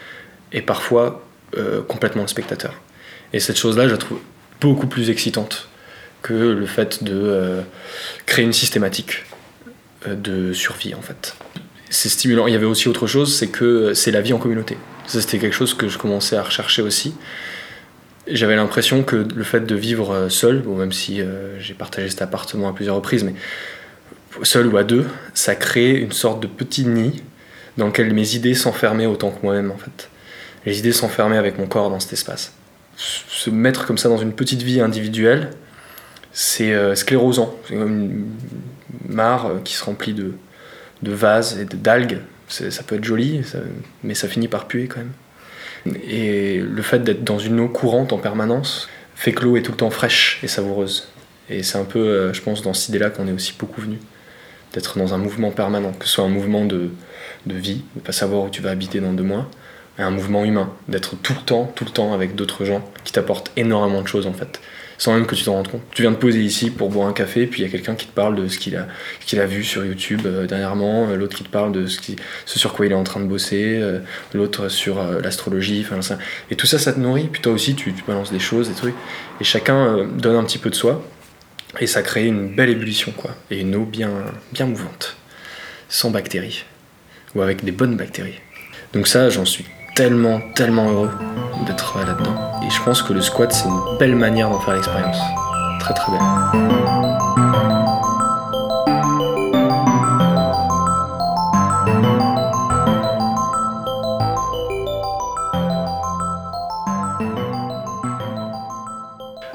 et 0.52 0.62
parfois 0.62 1.22
euh, 1.56 1.82
complètement 1.82 2.22
le 2.22 2.28
spectateur. 2.28 2.74
Et 3.32 3.40
cette 3.40 3.58
chose-là, 3.58 3.86
je 3.86 3.92
la 3.92 3.98
trouve 3.98 4.18
beaucoup 4.60 4.86
plus 4.86 5.10
excitante 5.10 5.68
que 6.22 6.34
le 6.34 6.66
fait 6.66 7.02
de 7.02 7.14
euh, 7.14 7.62
créer 8.26 8.44
une 8.44 8.52
systématique 8.52 9.24
euh, 10.06 10.14
de 10.14 10.52
survie 10.52 10.94
en 10.94 11.02
fait. 11.02 11.34
C'est 11.88 12.08
stimulant. 12.08 12.46
Il 12.46 12.52
y 12.52 12.56
avait 12.56 12.66
aussi 12.66 12.88
autre 12.88 13.06
chose, 13.06 13.34
c'est 13.34 13.48
que 13.48 13.94
c'est 13.94 14.10
la 14.10 14.20
vie 14.20 14.32
en 14.32 14.38
communauté. 14.38 14.76
Ça 15.06 15.20
c'était 15.20 15.38
quelque 15.38 15.56
chose 15.56 15.74
que 15.74 15.88
je 15.88 15.98
commençais 15.98 16.36
à 16.36 16.42
rechercher 16.42 16.82
aussi. 16.82 17.14
J'avais 18.28 18.54
l'impression 18.54 19.02
que 19.02 19.16
le 19.16 19.44
fait 19.44 19.66
de 19.66 19.74
vivre 19.74 20.28
seul, 20.28 20.62
même 20.68 20.92
si 20.92 21.20
j'ai 21.58 21.74
partagé 21.74 22.10
cet 22.10 22.22
appartement 22.22 22.68
à 22.68 22.72
plusieurs 22.72 22.94
reprises, 22.94 23.24
mais 23.24 23.34
seul 24.44 24.68
ou 24.68 24.76
à 24.76 24.84
deux, 24.84 25.04
ça 25.34 25.56
crée 25.56 25.94
une 25.94 26.12
sorte 26.12 26.40
de 26.40 26.46
petit 26.46 26.84
nid 26.84 27.24
dans 27.76 27.86
lequel 27.86 28.12
mes 28.14 28.36
idées 28.36 28.54
s'enfermaient 28.54 29.06
autant 29.06 29.30
que 29.30 29.42
moi-même 29.42 29.72
en 29.72 29.78
fait. 29.78 30.10
Les 30.66 30.78
idées 30.78 30.92
s'enfermaient 30.92 31.38
avec 31.38 31.58
mon 31.58 31.66
corps 31.66 31.90
dans 31.90 32.00
cet 32.00 32.12
espace 32.12 32.52
se 33.00 33.50
mettre 33.50 33.86
comme 33.86 33.98
ça 33.98 34.08
dans 34.08 34.18
une 34.18 34.32
petite 34.32 34.62
vie 34.62 34.80
individuelle, 34.80 35.50
c'est 36.32 36.72
euh, 36.72 36.94
sclérosant. 36.94 37.54
C'est 37.66 37.76
comme 37.76 37.92
une 37.92 38.26
mare 39.08 39.46
euh, 39.46 39.58
qui 39.64 39.74
se 39.74 39.84
remplit 39.84 40.12
de, 40.12 40.34
de 41.02 41.12
vases 41.12 41.58
et 41.58 41.64
d'algues. 41.64 42.18
Ça 42.48 42.82
peut 42.82 42.96
être 42.96 43.04
joli, 43.04 43.42
mais 44.02 44.14
ça 44.14 44.26
finit 44.26 44.48
par 44.48 44.66
puer 44.66 44.88
quand 44.88 44.98
même. 44.98 45.94
Et 46.08 46.58
le 46.58 46.82
fait 46.82 46.98
d'être 46.98 47.22
dans 47.22 47.38
une 47.38 47.60
eau 47.60 47.68
courante 47.68 48.12
en 48.12 48.18
permanence 48.18 48.88
fait 49.14 49.30
que 49.32 49.44
l'eau 49.44 49.56
est 49.56 49.62
tout 49.62 49.70
le 49.70 49.76
temps 49.76 49.90
fraîche 49.90 50.40
et 50.42 50.48
savoureuse. 50.48 51.08
Et 51.48 51.62
c'est 51.62 51.78
un 51.78 51.84
peu, 51.84 52.00
euh, 52.00 52.32
je 52.32 52.42
pense, 52.42 52.62
dans 52.62 52.74
cette 52.74 52.88
idée-là 52.88 53.10
qu'on 53.10 53.28
est 53.28 53.32
aussi 53.32 53.54
beaucoup 53.56 53.80
venu. 53.80 53.98
D'être 54.72 54.98
dans 54.98 55.14
un 55.14 55.18
mouvement 55.18 55.52
permanent, 55.52 55.92
que 55.92 56.06
ce 56.06 56.14
soit 56.14 56.24
un 56.24 56.28
mouvement 56.28 56.64
de, 56.64 56.90
de 57.46 57.54
vie, 57.54 57.84
de 57.94 58.00
ne 58.00 58.04
pas 58.04 58.12
savoir 58.12 58.44
où 58.44 58.50
tu 58.50 58.62
vas 58.62 58.70
habiter 58.70 58.98
dans 58.98 59.12
deux 59.12 59.24
mois, 59.24 59.48
un 60.02 60.10
mouvement 60.10 60.44
humain, 60.44 60.72
d'être 60.88 61.16
tout 61.16 61.34
le 61.34 61.42
temps, 61.42 61.72
tout 61.74 61.84
le 61.84 61.90
temps 61.90 62.12
avec 62.12 62.34
d'autres 62.34 62.64
gens 62.64 62.82
qui 63.04 63.12
t'apportent 63.12 63.50
énormément 63.56 64.02
de 64.02 64.08
choses 64.08 64.26
en 64.26 64.32
fait 64.32 64.60
sans 65.00 65.14
même 65.14 65.24
que 65.24 65.34
tu 65.34 65.44
t'en 65.44 65.54
rendes 65.54 65.68
compte. 65.68 65.80
Tu 65.92 66.02
viens 66.02 66.10
de 66.10 66.16
poser 66.16 66.40
ici 66.40 66.68
pour 66.68 66.90
boire 66.90 67.08
un 67.08 67.14
café, 67.14 67.46
puis 67.46 67.62
il 67.62 67.64
y 67.64 67.68
a 67.68 67.70
quelqu'un 67.70 67.94
qui 67.94 68.06
te 68.06 68.12
parle 68.12 68.36
de 68.36 68.48
ce 68.48 68.58
qu'il 68.58 68.76
a, 68.76 68.86
qu'il 69.24 69.40
a 69.40 69.46
vu 69.46 69.64
sur 69.64 69.82
YouTube 69.82 70.20
euh, 70.26 70.46
dernièrement, 70.46 71.08
euh, 71.08 71.16
l'autre 71.16 71.34
qui 71.34 71.42
te 71.42 71.48
parle 71.48 71.72
de 71.72 71.86
ce, 71.86 71.98
sur 72.44 72.74
quoi 72.74 72.84
il 72.84 72.92
est 72.92 72.94
en 72.94 73.02
train 73.02 73.20
de 73.20 73.24
bosser, 73.24 73.78
euh, 73.80 74.00
l'autre 74.34 74.68
sur 74.68 75.02
l'astrologie, 75.02 75.86
enfin 75.90 76.16
Et 76.50 76.56
tout 76.56 76.66
ça, 76.66 76.78
ça 76.78 76.92
te 76.92 77.00
nourrit, 77.00 77.28
puis 77.32 77.40
toi 77.40 77.54
aussi, 77.54 77.74
tu, 77.74 77.94
tu 77.94 78.04
balances 78.06 78.30
des 78.30 78.38
choses, 78.38 78.68
des 78.68 78.74
trucs, 78.74 78.94
et 79.40 79.44
chacun 79.44 80.06
donne 80.18 80.36
un 80.36 80.44
petit 80.44 80.58
peu 80.58 80.68
de 80.68 80.74
soi, 80.74 81.02
et 81.78 81.86
ça 81.86 82.02
crée 82.02 82.26
une 82.26 82.54
belle 82.54 82.68
ébullition, 82.68 83.10
quoi, 83.16 83.30
et 83.50 83.60
une 83.60 83.74
eau 83.76 83.86
bien, 83.86 84.10
bien 84.52 84.66
mouvante, 84.66 85.16
sans 85.88 86.10
bactéries, 86.10 86.64
ou 87.34 87.40
avec 87.40 87.64
des 87.64 87.72
bonnes 87.72 87.96
bactéries. 87.96 88.38
Donc 88.92 89.08
ça, 89.08 89.30
j'en 89.30 89.46
suis 89.46 89.64
tellement, 90.00 90.40
tellement 90.54 90.90
heureux 90.90 91.10
d'être 91.66 91.98
là-dedans. 91.98 92.62
Et 92.66 92.70
je 92.70 92.82
pense 92.82 93.02
que 93.02 93.12
le 93.12 93.20
squat, 93.20 93.52
c'est 93.52 93.68
une 93.68 93.98
belle 93.98 94.16
manière 94.16 94.48
d'en 94.48 94.58
faire 94.58 94.72
l'expérience. 94.72 95.18
Très 95.78 95.92
très 95.92 96.10
belle. 96.10 96.20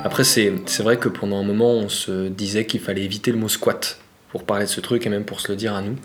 Après, 0.03 0.23
c'est 0.23 0.83
vrai 0.83 0.97
que 0.97 1.09
pendant 1.09 1.39
un 1.39 1.43
moment, 1.43 1.71
on 1.71 1.89
se 1.89 2.27
disait 2.27 2.67
qu'il 2.67 2.81
fallait 2.81 3.03
éviter 3.03 3.31
le 3.31 3.39
mot 3.39 3.49
squat 3.49 3.97
pour 4.29 4.43
parler 4.43 4.65
de 4.65 4.69
ce 4.69 4.79
truc 4.79 5.07
et 5.07 5.09
même 5.09 5.25
pour 5.25 5.39
se 5.39 5.47
le 5.51 5.55
dire 5.55 5.73
à 5.73 5.81
nous. 5.81 5.95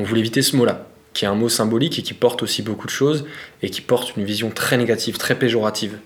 On 0.00 0.04
voulait 0.04 0.18
éviter 0.18 0.42
ce 0.42 0.56
mot-là 0.56 0.86
qui 1.16 1.24
est 1.24 1.28
un 1.28 1.34
mot 1.34 1.48
symbolique 1.48 1.98
et 1.98 2.02
qui 2.02 2.12
porte 2.12 2.42
aussi 2.42 2.60
beaucoup 2.60 2.86
de 2.86 2.92
choses 2.92 3.24
et 3.62 3.70
qui 3.70 3.80
porte 3.80 4.18
une 4.18 4.24
vision 4.24 4.50
très 4.50 4.76
négative, 4.76 5.16
très 5.16 5.34
péjorative 5.34 5.98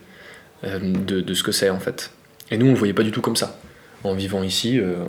euh, 0.63 0.79
de, 0.79 1.35
ce 1.35 1.43
que 1.43 1.51
c'est 1.51 1.69
en 1.69 1.81
fait. 1.81 2.13
Et 2.53 2.57
nous, 2.57 2.67
on 2.67 2.71
ne 2.71 2.77
voyait 2.77 2.95
pas 2.95 3.03
du 3.03 3.11
tout 3.11 3.21
comme 3.21 3.35
ça. 3.35 3.59
En 4.05 4.15
vivant 4.15 4.45
ici, 4.45 4.79
euh, 4.79 5.05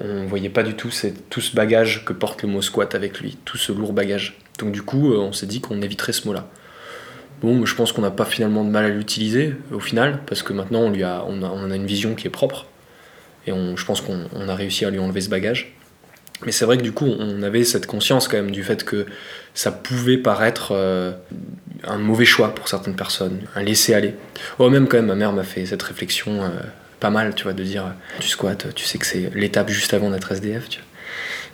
on 0.00 0.24
ne 0.24 0.26
voyait 0.26 0.48
pas 0.48 0.64
du 0.64 0.74
tout 0.74 0.90
tout 1.30 1.40
ce 1.40 1.54
bagage 1.54 2.04
que 2.04 2.12
porte 2.12 2.42
le 2.42 2.48
mot 2.48 2.60
squat 2.60 2.92
avec 2.96 3.20
lui, 3.20 3.38
tout 3.44 3.56
ce 3.56 3.70
lourd 3.70 3.92
bagage. 3.92 4.36
Donc 4.58 4.72
du 4.72 4.82
coup, 4.82 5.12
euh, 5.12 5.18
on 5.18 5.32
s'est 5.32 5.46
dit 5.46 5.60
qu'on 5.60 5.80
éviterait 5.80 6.12
ce 6.12 6.26
mot-là. 6.26 6.48
Bon, 7.40 7.64
je 7.64 7.74
pense 7.76 7.92
qu'on 7.92 8.02
n'a 8.02 8.10
pas 8.10 8.24
finalement 8.24 8.64
de 8.64 8.70
mal 8.70 8.84
à 8.84 8.88
l'utiliser 8.88 9.54
au 9.70 9.80
final, 9.80 10.22
parce 10.26 10.42
que 10.42 10.52
maintenant 10.52 10.80
on, 10.80 10.90
lui 10.90 11.04
a, 11.04 11.24
on, 11.28 11.70
a, 11.70 11.76
une 11.76 11.86
vision 11.86 12.16
qui 12.16 12.26
est 12.26 12.30
propre, 12.30 12.66
et 13.46 13.52
je 13.52 13.84
pense 13.84 14.00
qu'on 14.00 14.48
a 14.48 14.54
réussi 14.56 14.84
à 14.84 14.90
lui 14.90 14.98
enlever 14.98 15.20
ce 15.20 15.28
bagage. 15.28 15.76
Mais 16.44 16.52
c'est 16.52 16.64
vrai 16.64 16.76
que 16.76 16.82
du 16.82 16.92
coup, 16.92 17.06
on 17.06 17.42
avait 17.42 17.64
cette 17.64 17.86
conscience 17.86 18.28
quand 18.28 18.36
même 18.36 18.50
du 18.50 18.64
fait 18.64 18.84
que 18.84 19.06
ça 19.54 19.70
pouvait 19.70 20.18
paraître 20.18 20.72
euh, 20.72 21.12
un 21.84 21.98
mauvais 21.98 22.24
choix 22.24 22.54
pour 22.54 22.68
certaines 22.68 22.96
personnes, 22.96 23.40
un 23.54 23.62
laisser-aller. 23.62 24.14
Oh, 24.58 24.68
même 24.68 24.88
quand 24.88 24.96
même, 24.96 25.06
ma 25.06 25.14
mère 25.14 25.32
m'a 25.32 25.44
fait 25.44 25.64
cette 25.66 25.82
réflexion 25.82 26.42
euh, 26.42 26.48
pas 27.00 27.10
mal, 27.10 27.34
tu 27.34 27.44
vois, 27.44 27.52
de 27.52 27.62
dire 27.62 27.94
tu 28.20 28.28
squattes, 28.28 28.74
tu 28.74 28.84
sais 28.84 28.98
que 28.98 29.06
c'est 29.06 29.30
l'étape 29.34 29.70
juste 29.70 29.94
avant 29.94 30.10
d'être 30.10 30.32
SDF, 30.32 30.68
tu 30.68 30.78
vois. 30.78 30.88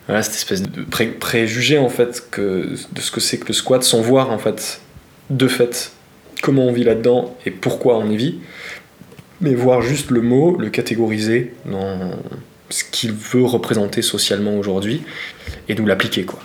Voilà, 0.07 0.23
cette 0.23 0.35
espèce 0.35 0.63
de 0.63 0.83
préjugé 1.21 1.79
en 1.79 1.89
fait 1.89 2.25
que, 2.31 2.75
de 2.93 3.01
ce 3.01 3.11
que 3.11 3.21
c'est 3.21 3.39
que 3.39 3.49
le 3.49 3.53
squat 3.53 3.83
sans 3.83 4.01
voir 4.01 4.31
en 4.31 4.39
fait, 4.39 4.81
de 5.29 5.47
fait, 5.47 5.93
comment 6.43 6.67
on 6.67 6.73
vit 6.73 6.85
là-dedans 6.85 7.37
et 7.47 7.51
pourquoi 7.51 7.99
on 7.99 8.11
y 8.11 8.17
vit, 8.17 8.39
mais 9.41 9.55
voir 9.55 9.83
juste 9.83 10.11
le 10.11 10.23
mot, 10.23 10.57
le 10.59 10.71
catégoriser 10.71 11.53
dans 11.65 12.13
ce 12.71 12.85
qu'il 12.85 13.13
veut 13.13 13.45
représenter 13.45 14.03
socialement 14.03 14.57
aujourd'hui 14.57 15.03
et 15.69 15.75
nous 15.75 15.87
l'appliquer 15.87 16.25
quoi. 16.25 16.41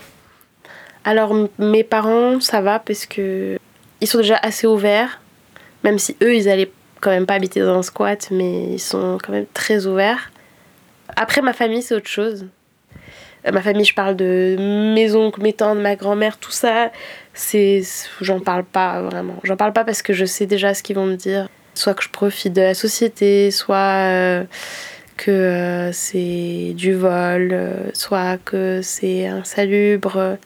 Alors 1.04 1.36
mes 1.60 1.84
parents 1.84 2.40
ça 2.42 2.62
va 2.62 2.80
parce 2.80 3.06
que 3.06 3.58
ils 4.02 4.08
sont 4.08 4.18
déjà 4.18 4.38
assez 4.42 4.68
ouverts, 4.68 5.22
même 5.84 6.00
si 6.00 6.18
eux 6.22 6.36
ils 6.36 6.50
allaient 6.50 6.72
quand 7.00 7.12
même 7.12 7.26
pas 7.26 7.36
habiter 7.36 7.62
dans 7.62 7.78
un 7.78 7.84
squat, 7.84 8.28
mais 8.32 8.74
ils 8.74 8.80
sont 8.80 9.18
quand 9.24 9.32
même 9.32 9.46
très 9.54 9.86
ouverts. 9.86 10.32
Après 11.16 11.42
ma 11.42 11.54
famille 11.54 11.82
c'est 11.82 11.96
autre 11.96 12.10
chose. 12.10 12.46
Euh, 13.46 13.52
ma 13.52 13.62
famille, 13.62 13.86
je 13.86 13.94
parle 13.94 14.16
de 14.16 14.56
mes 14.94 15.16
oncles, 15.16 15.42
mes 15.42 15.54
tantes, 15.54 15.78
ma 15.80 15.96
grand-mère, 15.96 16.38
tout 16.38 16.52
ça, 16.52 16.92
j'en 18.22 18.40
parle 18.40 18.64
pas 18.64 19.02
vraiment. 19.02 19.36
J'en 19.44 19.56
parle 19.56 19.74
pas 19.74 19.84
parce 19.84 20.02
que 20.02 20.14
je 20.14 20.26
sais 20.26 20.46
déjà 20.46 20.74
ce 20.74 20.84
qu'ils 20.84 20.96
vont 20.96 21.06
me 21.06 21.16
dire. 21.16 21.48
Soit 21.74 21.94
que 21.94 22.04
je 22.04 22.10
profite 22.10 22.54
de 22.54 22.62
la 22.62 22.74
société, 22.74 23.52
soit 23.52 23.76
euh, 23.76 24.44
que 25.18 25.32
euh, 25.32 25.92
c'est 25.92 26.74
du 26.76 26.94
vol, 26.94 27.50
euh, 27.52 27.90
soit 27.94 28.38
que 28.38 28.82
c'est 28.82 29.28
insalubre. 29.28 30.38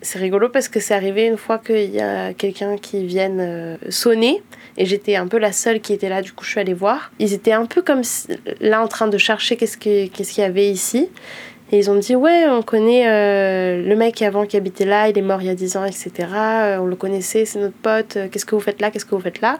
C'est 0.00 0.18
rigolo 0.18 0.48
parce 0.48 0.68
que 0.68 0.80
c'est 0.80 0.94
arrivé 0.94 1.26
une 1.26 1.36
fois 1.36 1.58
qu'il 1.58 1.90
y 1.90 2.00
a 2.00 2.32
quelqu'un 2.32 2.76
qui 2.76 3.04
vienne 3.04 3.38
euh, 3.40 3.76
sonner 3.88 4.42
et 4.76 4.84
j'étais 4.84 5.14
un 5.14 5.28
peu 5.28 5.38
la 5.38 5.52
seule 5.52 5.80
qui 5.80 5.92
était 5.92 6.08
là, 6.08 6.22
du 6.22 6.32
coup 6.32 6.44
je 6.44 6.50
suis 6.50 6.60
allée 6.60 6.74
voir. 6.74 7.12
Ils 7.20 7.34
étaient 7.34 7.52
un 7.52 7.66
peu 7.66 7.82
comme 7.82 8.02
là 8.60 8.82
en 8.82 8.88
train 8.88 9.06
de 9.06 9.18
chercher 9.18 9.56
qu'est-ce 9.56 9.76
qu'il 9.76 10.10
y 10.38 10.42
avait 10.42 10.68
ici. 10.68 11.08
Et 11.70 11.78
ils 11.78 11.90
ont 11.90 11.96
dit 11.96 12.16
ouais, 12.16 12.46
on 12.48 12.62
connaît 12.62 13.04
le 13.06 13.94
mec 13.94 14.20
avant 14.22 14.44
qui 14.44 14.56
habitait 14.56 14.84
là, 14.84 15.08
il 15.08 15.16
est 15.16 15.22
mort 15.22 15.40
il 15.40 15.46
y 15.46 15.50
a 15.50 15.54
10 15.54 15.76
ans, 15.76 15.84
etc. 15.84 16.28
on 16.80 16.86
le 16.86 16.96
connaissait, 16.96 17.44
c'est 17.44 17.60
notre 17.60 17.76
pote, 17.76 18.18
qu'est-ce 18.30 18.44
que 18.44 18.54
vous 18.54 18.60
faites 18.60 18.80
là, 18.80 18.90
qu'est-ce 18.90 19.06
que 19.06 19.14
vous 19.14 19.22
faites 19.22 19.40
là? 19.40 19.58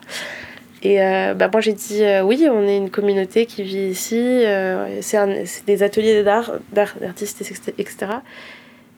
Et 0.82 1.00
euh, 1.00 1.34
bah, 1.34 1.48
moi 1.52 1.60
j'ai 1.60 1.72
dit 1.72 2.02
euh, 2.02 2.22
oui, 2.22 2.48
on 2.50 2.66
est 2.66 2.76
une 2.76 2.90
communauté 2.90 3.46
qui 3.46 3.62
vit 3.62 3.86
ici, 3.86 4.16
euh, 4.18 5.00
c'est 5.00 5.64
des 5.64 5.82
ateliers 5.84 6.24
d'art, 6.24 6.52
d'artistes, 6.72 7.40
etc. 7.78 7.96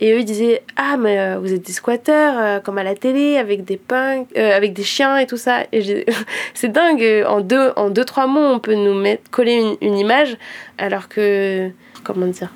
Et 0.00 0.12
eux 0.12 0.20
ils 0.20 0.24
disaient 0.24 0.62
ah 0.76 0.96
mais 0.96 1.36
vous 1.36 1.52
êtes 1.52 1.64
des 1.64 1.72
squatteurs 1.72 2.62
comme 2.62 2.78
à 2.78 2.82
la 2.82 2.94
télé 2.94 3.36
avec 3.36 3.64
des 3.64 3.76
punks, 3.76 4.34
avec 4.36 4.72
des 4.72 4.82
chiens 4.82 5.18
et 5.18 5.26
tout 5.26 5.36
ça. 5.36 5.64
Et 5.72 6.06
c'est 6.54 6.72
dingue, 6.72 7.24
en 7.28 7.40
deux, 7.40 7.72
en 7.76 7.90
deux 7.90 8.04
trois 8.04 8.26
mots 8.26 8.40
on 8.40 8.58
peut 8.58 8.74
nous 8.74 8.94
mettre 8.94 9.30
coller 9.30 9.54
une, 9.54 9.76
une 9.80 9.98
image 9.98 10.36
alors 10.78 11.08
que 11.08 11.70
comment 12.02 12.26
dire 12.26 12.50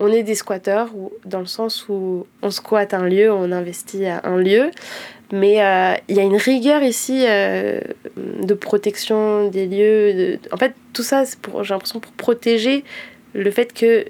on 0.00 0.08
est 0.08 0.22
des 0.22 0.34
squatteurs 0.34 0.90
dans 1.24 1.40
le 1.40 1.46
sens 1.46 1.88
où 1.88 2.26
on 2.42 2.50
squatte 2.50 2.94
un 2.94 3.04
lieu, 3.04 3.32
on 3.32 3.52
investit 3.52 4.06
à 4.06 4.22
un 4.24 4.36
lieu, 4.36 4.70
mais 5.34 5.60
euh, 5.60 5.94
il 6.08 6.14
y 6.14 6.20
a 6.20 6.22
une 6.22 6.36
rigueur 6.36 6.80
ici 6.84 7.24
euh, 7.26 7.80
de 8.16 8.54
protection 8.54 9.48
des 9.48 9.66
lieux. 9.66 10.38
En 10.52 10.56
fait, 10.56 10.76
tout 10.92 11.02
ça, 11.02 11.24
c'est 11.24 11.40
pour, 11.40 11.64
j'ai 11.64 11.74
l'impression 11.74 11.98
pour 11.98 12.12
protéger 12.12 12.84
le 13.32 13.50
fait 13.50 13.72
que 13.72 14.04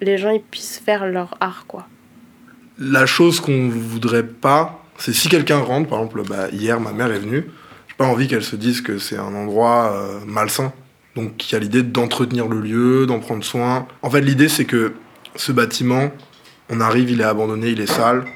les 0.00 0.18
gens 0.18 0.30
ils 0.30 0.40
puissent 0.40 0.80
faire 0.84 1.04
leur 1.06 1.36
art, 1.40 1.64
quoi. 1.66 1.88
La 2.78 3.06
chose 3.06 3.40
qu'on 3.40 3.68
voudrait 3.68 4.24
pas, 4.24 4.84
c'est 4.98 5.12
si 5.12 5.28
quelqu'un 5.28 5.58
rentre, 5.58 5.88
par 5.88 5.98
exemple, 5.98 6.22
bah, 6.28 6.48
hier 6.52 6.78
ma 6.78 6.92
mère 6.92 7.10
est 7.10 7.18
venue, 7.18 7.46
j'ai 7.88 7.96
pas 7.96 8.06
envie 8.06 8.28
qu'elle 8.28 8.44
se 8.44 8.54
dise 8.54 8.80
que 8.80 8.98
c'est 8.98 9.18
un 9.18 9.34
endroit 9.34 9.92
euh, 9.92 10.20
malsain. 10.28 10.72
Donc 11.16 11.50
il 11.50 11.54
y 11.54 11.56
a 11.56 11.58
l'idée 11.58 11.82
d'entretenir 11.82 12.46
le 12.46 12.60
lieu, 12.60 13.06
d'en 13.06 13.18
prendre 13.18 13.42
soin. 13.42 13.88
En 14.02 14.10
fait, 14.10 14.20
l'idée 14.20 14.48
c'est 14.48 14.64
que 14.64 14.92
ce 15.34 15.50
bâtiment, 15.50 16.12
on 16.70 16.80
arrive, 16.80 17.10
il 17.10 17.20
est 17.20 17.24
abandonné, 17.24 17.70
il 17.70 17.80
est 17.80 17.92
sale 17.92 18.26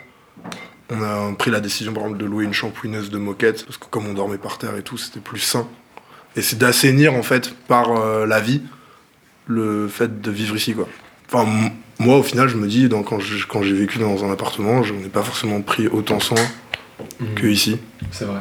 on 0.93 1.03
a 1.03 1.35
pris 1.35 1.51
la 1.51 1.61
décision, 1.61 1.93
par 1.93 2.05
exemple, 2.05 2.21
de 2.21 2.27
louer 2.27 2.45
une 2.45 2.53
shampouineuse 2.53 3.11
de 3.11 3.19
moquette, 3.19 3.65
parce 3.65 3.79
que 3.79 3.87
comme 3.87 4.07
on 4.07 4.15
dormait 4.15 4.39
par 4.39 4.59
terre 4.59 4.77
et 4.77 4.83
tout, 4.83 4.99
c'était 4.99 5.21
plus 5.21 5.39
sain. 5.39 5.67
Et 6.37 6.43
c'est 6.43 6.59
d'assainir, 6.59 7.15
en 7.15 7.23
fait, 7.23 7.55
par 7.67 7.91
euh, 7.91 8.27
la 8.27 8.41
vie, 8.41 8.63
le 9.47 9.89
fait 9.89 10.21
de 10.21 10.31
vivre 10.31 10.57
ici, 10.57 10.75
quoi. 10.75 10.89
Enfin, 11.31 11.51
moi, 11.99 12.19
au 12.19 12.23
final, 12.23 12.49
je 12.49 12.57
me 12.57 12.67
dis, 12.67 12.89
quand 13.09 13.63
j'ai 13.63 13.73
vécu 13.73 13.99
dans 13.99 14.25
un 14.25 14.33
appartement, 14.33 14.83
je 14.83 14.93
n'ai 14.93 15.09
pas 15.09 15.23
forcément 15.23 15.61
pris 15.63 15.89
autant 15.89 16.21
soin 16.21 16.41
mmh. 17.21 17.35
que 17.35 17.47
ici. 17.47 17.79
C'est 18.11 18.25
vrai. 18.25 18.41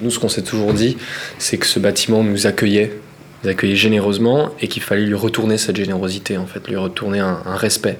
Nous, 0.00 0.10
ce 0.10 0.18
qu'on 0.18 0.28
s'est 0.28 0.42
toujours 0.42 0.72
dit, 0.74 0.96
c'est 1.38 1.56
que 1.56 1.66
ce 1.66 1.78
bâtiment 1.78 2.22
nous 2.22 2.46
accueillait, 2.46 2.98
nous 3.42 3.50
accueillait 3.50 3.76
généreusement, 3.76 4.50
et 4.60 4.68
qu'il 4.68 4.82
fallait 4.82 5.06
lui 5.06 5.14
retourner 5.14 5.56
cette 5.56 5.76
générosité, 5.76 6.36
en 6.36 6.46
fait, 6.46 6.66
lui 6.68 6.76
retourner 6.76 7.20
un 7.20 7.56
respect. 7.56 7.98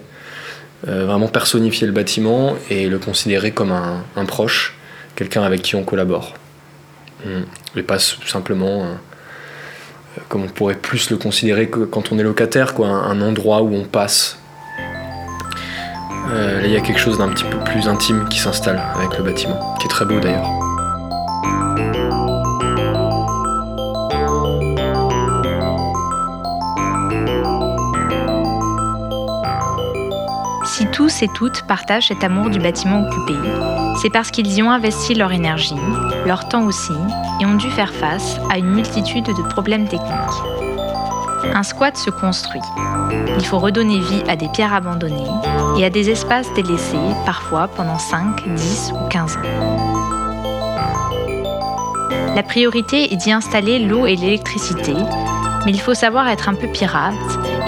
Euh, 0.86 1.06
vraiment 1.06 1.28
personnifier 1.28 1.86
le 1.86 1.92
bâtiment 1.92 2.56
et 2.68 2.88
le 2.88 2.98
considérer 2.98 3.52
comme 3.52 3.72
un, 3.72 4.24
proche, 4.26 4.76
quelqu'un 5.16 5.42
avec 5.42 5.62
qui 5.62 5.76
on 5.76 5.82
collabore. 5.82 6.34
Et 7.74 7.82
pas 7.82 7.98
simplement 7.98 8.84
euh, 8.84 8.94
comme 10.28 10.44
on 10.44 10.48
pourrait 10.48 10.74
plus 10.74 11.10
le 11.10 11.16
considérer 11.16 11.68
quand 11.68 12.12
on 12.12 12.18
est 12.18 12.22
locataire, 12.22 12.74
quoi, 12.74 12.88
un, 12.88 13.20
endroit 13.22 13.62
où 13.62 13.74
on 13.74 13.84
passe. 13.84 14.38
Euh, 16.30 16.60
là, 16.60 16.66
il 16.66 16.72
y 16.72 16.76
a 16.76 16.80
quelque 16.80 17.00
chose 17.00 17.18
d'un 17.18 17.28
petit 17.28 17.44
peu 17.44 17.58
plus 17.58 17.88
intime 17.88 18.28
qui 18.28 18.38
s'installe 18.38 18.82
avec 18.94 19.16
le 19.16 19.24
bâtiment, 19.24 19.74
qui 19.80 19.86
est 19.86 19.90
très 19.90 20.04
beau 20.04 20.18
d'ailleurs. 20.20 20.63
Tous 30.94 31.22
et 31.22 31.28
toutes 31.34 31.62
partagent 31.62 32.08
cet 32.08 32.22
amour 32.22 32.50
du 32.50 32.60
bâtiment 32.60 33.02
occupé, 33.02 33.34
c'est 34.00 34.10
parce 34.10 34.30
qu'ils 34.30 34.52
y 34.52 34.62
ont 34.62 34.70
investi 34.70 35.14
leur 35.14 35.32
énergie, 35.32 35.74
leur 36.24 36.48
temps 36.48 36.64
aussi, 36.66 36.92
et 37.40 37.46
ont 37.46 37.56
dû 37.56 37.68
faire 37.68 37.92
face 37.92 38.38
à 38.48 38.58
une 38.58 38.70
multitude 38.70 39.26
de 39.26 39.48
problèmes 39.48 39.88
techniques. 39.88 40.12
Un 41.52 41.64
squat 41.64 41.96
se 41.96 42.10
construit. 42.10 42.60
Il 43.36 43.44
faut 43.44 43.58
redonner 43.58 43.98
vie 43.98 44.22
à 44.28 44.36
des 44.36 44.48
pierres 44.48 44.72
abandonnées 44.72 45.26
et 45.76 45.84
à 45.84 45.90
des 45.90 46.10
espaces 46.10 46.52
délaissés, 46.54 46.96
parfois 47.26 47.66
pendant 47.66 47.98
5, 47.98 48.48
10 48.54 48.92
ou 48.94 49.08
15 49.08 49.36
ans. 49.36 49.40
La 52.36 52.42
priorité 52.44 53.12
est 53.12 53.16
d'y 53.16 53.32
installer 53.32 53.80
l'eau 53.80 54.06
et 54.06 54.14
l'électricité, 54.14 54.94
mais 55.66 55.72
il 55.72 55.80
faut 55.80 55.94
savoir 55.94 56.28
être 56.28 56.48
un 56.48 56.54
peu 56.54 56.68
pirate 56.68 57.14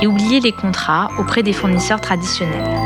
et 0.00 0.06
oublier 0.06 0.38
les 0.38 0.52
contrats 0.52 1.08
auprès 1.18 1.42
des 1.42 1.52
fournisseurs 1.52 2.00
traditionnels. 2.00 2.76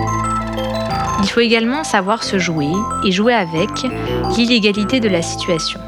Il 1.23 1.29
faut 1.29 1.41
également 1.41 1.85
savoir 1.85 2.25
se 2.25 2.39
jouer 2.39 2.71
et 3.05 3.13
jouer 3.13 3.35
avec 3.35 3.71
l'illégalité 4.37 5.01
de 5.01 5.09
la 5.09 5.23
situation. 5.23 5.81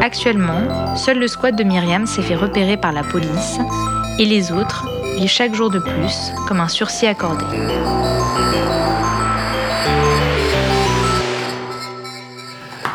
Actuellement, 0.00 0.96
seul 0.96 1.18
le 1.18 1.28
squat 1.28 1.54
de 1.54 1.64
Myriam 1.64 2.06
s'est 2.06 2.22
fait 2.22 2.34
repérer 2.34 2.76
par 2.76 2.92
la 2.92 3.02
police 3.02 3.58
et 4.18 4.24
les 4.24 4.52
autres 4.52 4.86
vivent 5.16 5.28
chaque 5.28 5.54
jour 5.54 5.70
de 5.70 5.78
plus 5.78 6.32
comme 6.48 6.60
un 6.60 6.68
sursis 6.68 7.06
accordé. 7.06 7.44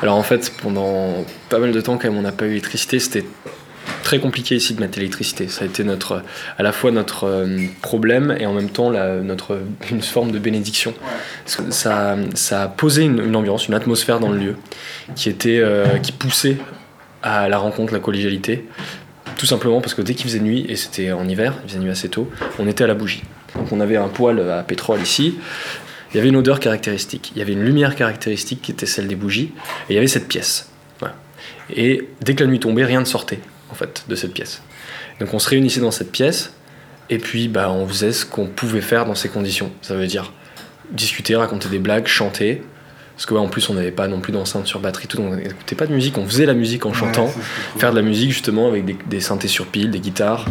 Alors 0.01 0.15
en 0.15 0.23
fait, 0.23 0.51
pendant 0.61 1.23
pas 1.49 1.59
mal 1.59 1.71
de 1.71 1.81
temps, 1.81 1.97
quand 1.97 2.09
même, 2.09 2.17
on 2.17 2.23
n'a 2.23 2.31
pas 2.31 2.45
eu 2.45 2.49
l'électricité, 2.49 2.99
c'était 2.99 3.25
très 4.11 4.19
compliqué 4.19 4.57
ici 4.57 4.73
de 4.73 4.81
mettre 4.81 4.97
l'électricité. 4.99 5.47
Ça 5.47 5.63
a 5.63 5.67
été 5.67 5.85
notre, 5.85 6.21
à 6.57 6.63
la 6.63 6.73
fois 6.73 6.91
notre 6.91 7.23
euh, 7.27 7.67
problème 7.81 8.35
et 8.37 8.45
en 8.45 8.51
même 8.51 8.69
temps 8.69 8.89
la, 8.89 9.21
notre, 9.21 9.61
une 9.89 10.01
forme 10.01 10.33
de 10.33 10.39
bénédiction. 10.39 10.93
ça, 11.45 12.17
ça 12.33 12.63
a 12.63 12.67
posé 12.67 13.03
une, 13.03 13.33
ambiance, 13.37 13.69
une 13.69 13.73
atmosphère 13.73 14.19
dans 14.19 14.27
le 14.27 14.37
lieu 14.37 14.55
qui, 15.15 15.29
était, 15.29 15.59
euh, 15.59 15.97
qui 15.99 16.11
poussait 16.11 16.57
à 17.23 17.47
la 17.47 17.57
rencontre, 17.57 17.93
la 17.93 18.01
collégialité. 18.01 18.67
Tout 19.37 19.45
simplement 19.45 19.79
parce 19.79 19.93
que 19.93 20.01
dès 20.01 20.13
qu'il 20.13 20.25
faisait 20.25 20.41
nuit, 20.41 20.65
et 20.67 20.75
c'était 20.75 21.13
en 21.13 21.25
hiver, 21.25 21.53
il 21.63 21.69
faisait 21.69 21.79
nuit 21.79 21.91
assez 21.91 22.09
tôt, 22.09 22.29
on 22.59 22.67
était 22.67 22.83
à 22.83 22.87
la 22.87 22.95
bougie. 22.95 23.23
Donc 23.55 23.71
on 23.71 23.79
avait 23.79 23.95
un 23.95 24.09
poêle 24.09 24.41
à 24.51 24.61
pétrole 24.63 24.99
ici, 25.01 25.35
il 26.11 26.17
y 26.17 26.19
avait 26.19 26.27
une 26.27 26.35
odeur 26.35 26.59
caractéristique, 26.59 27.31
il 27.33 27.39
y 27.39 27.41
avait 27.41 27.53
une 27.53 27.63
lumière 27.63 27.95
caractéristique 27.95 28.61
qui 28.61 28.73
était 28.73 28.85
celle 28.85 29.07
des 29.07 29.15
bougies, 29.15 29.53
et 29.87 29.93
il 29.93 29.95
y 29.95 29.97
avait 29.97 30.07
cette 30.07 30.27
pièce. 30.27 30.67
Et 31.73 32.09
dès 32.19 32.35
que 32.35 32.43
la 32.43 32.49
nuit 32.49 32.59
tombait, 32.59 32.83
rien 32.83 32.99
ne 32.99 33.05
sortait 33.05 33.39
en 33.71 33.75
fait 33.75 34.05
de 34.07 34.15
cette 34.15 34.33
pièce. 34.33 34.61
Donc 35.19 35.33
on 35.33 35.39
se 35.39 35.49
réunissait 35.49 35.81
dans 35.81 35.91
cette 35.91 36.11
pièce, 36.11 36.53
et 37.09 37.17
puis 37.17 37.47
bah, 37.47 37.71
on 37.71 37.87
faisait 37.87 38.11
ce 38.11 38.25
qu'on 38.25 38.47
pouvait 38.47 38.81
faire 38.81 39.05
dans 39.05 39.15
ces 39.15 39.29
conditions. 39.29 39.71
Ça 39.81 39.95
veut 39.95 40.07
dire 40.07 40.31
discuter, 40.91 41.35
raconter 41.35 41.69
des 41.69 41.79
blagues, 41.79 42.07
chanter, 42.07 42.63
parce 43.15 43.25
que 43.25 43.33
en 43.35 43.49
plus 43.49 43.69
on 43.69 43.75
n'avait 43.75 43.91
pas 43.91 44.07
non 44.07 44.19
plus 44.19 44.33
d'enceinte 44.33 44.65
sur 44.65 44.79
batterie, 44.79 45.07
tout, 45.07 45.19
on 45.21 45.35
n'écoutait 45.35 45.75
pas 45.75 45.85
de 45.85 45.93
musique, 45.93 46.17
on 46.17 46.25
faisait 46.25 46.45
la 46.45 46.53
musique 46.53 46.85
en 46.85 46.93
chantant, 46.93 47.27
faire 47.77 47.91
de 47.91 47.95
la 47.95 48.01
musique 48.01 48.31
justement 48.31 48.67
avec 48.67 49.07
des, 49.07 49.19
synthés 49.19 49.47
sur 49.47 49.67
pile, 49.67 49.91
des 49.91 49.99
guitares, 49.99 50.45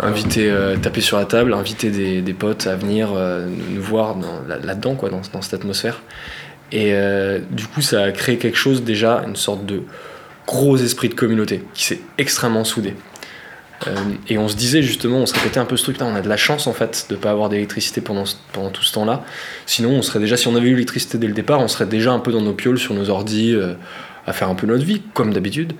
inviter, 0.00 0.50
euh, 0.50 0.76
taper 0.76 1.00
sur 1.00 1.16
la 1.16 1.26
table, 1.26 1.54
inviter 1.54 1.90
des, 2.20 2.34
potes 2.34 2.66
à 2.66 2.74
venir 2.74 3.10
euh, 3.14 3.46
nous 3.70 3.82
voir 3.82 4.16
là-dedans, 4.48 4.94
quoi, 4.94 5.10
dans, 5.10 5.42
cette 5.42 5.54
atmosphère. 5.54 6.02
Et 6.72 6.92
euh, 6.92 7.38
du 7.50 7.66
coup 7.66 7.82
ça 7.82 8.02
a 8.02 8.10
créé 8.10 8.36
quelque 8.36 8.58
chose 8.58 8.82
déjà, 8.82 9.22
une 9.26 9.36
sorte 9.36 9.64
de 9.64 9.82
gros 10.48 10.78
esprit 10.78 11.10
de 11.10 11.14
communauté 11.14 11.62
qui 11.74 11.84
s'est 11.84 12.00
extrêmement 12.16 12.64
soudé. 12.64 12.94
Euh, 13.86 13.94
et 14.28 14.38
on 14.38 14.48
se 14.48 14.56
disait 14.56 14.82
justement, 14.82 15.18
on 15.18 15.26
se 15.26 15.34
répétait 15.34 15.60
un 15.60 15.66
peu 15.66 15.76
ce 15.76 15.84
truc, 15.84 15.98
là, 15.98 16.06
on 16.06 16.14
a 16.14 16.22
de 16.22 16.28
la 16.28 16.38
chance 16.38 16.66
en 16.66 16.72
fait 16.72 17.06
de 17.10 17.16
pas 17.16 17.30
avoir 17.30 17.50
d'électricité 17.50 18.00
pendant, 18.00 18.24
pendant 18.52 18.70
tout 18.70 18.82
ce 18.82 18.92
temps-là. 18.94 19.22
Sinon, 19.66 19.90
on 19.90 20.02
serait 20.02 20.18
déjà, 20.18 20.36
si 20.36 20.48
on 20.48 20.56
avait 20.56 20.68
eu 20.68 20.72
l'électricité 20.72 21.18
dès 21.18 21.28
le 21.28 21.34
départ, 21.34 21.60
on 21.60 21.68
serait 21.68 21.86
déjà 21.86 22.12
un 22.12 22.18
peu 22.18 22.32
dans 22.32 22.40
nos 22.40 22.54
pioles 22.54 22.78
sur 22.78 22.94
nos 22.94 23.10
ordis 23.10 23.54
euh, 23.54 23.74
à 24.26 24.32
faire 24.32 24.48
un 24.48 24.54
peu 24.54 24.66
notre 24.66 24.84
vie, 24.84 25.02
comme 25.12 25.32
d'habitude. 25.32 25.74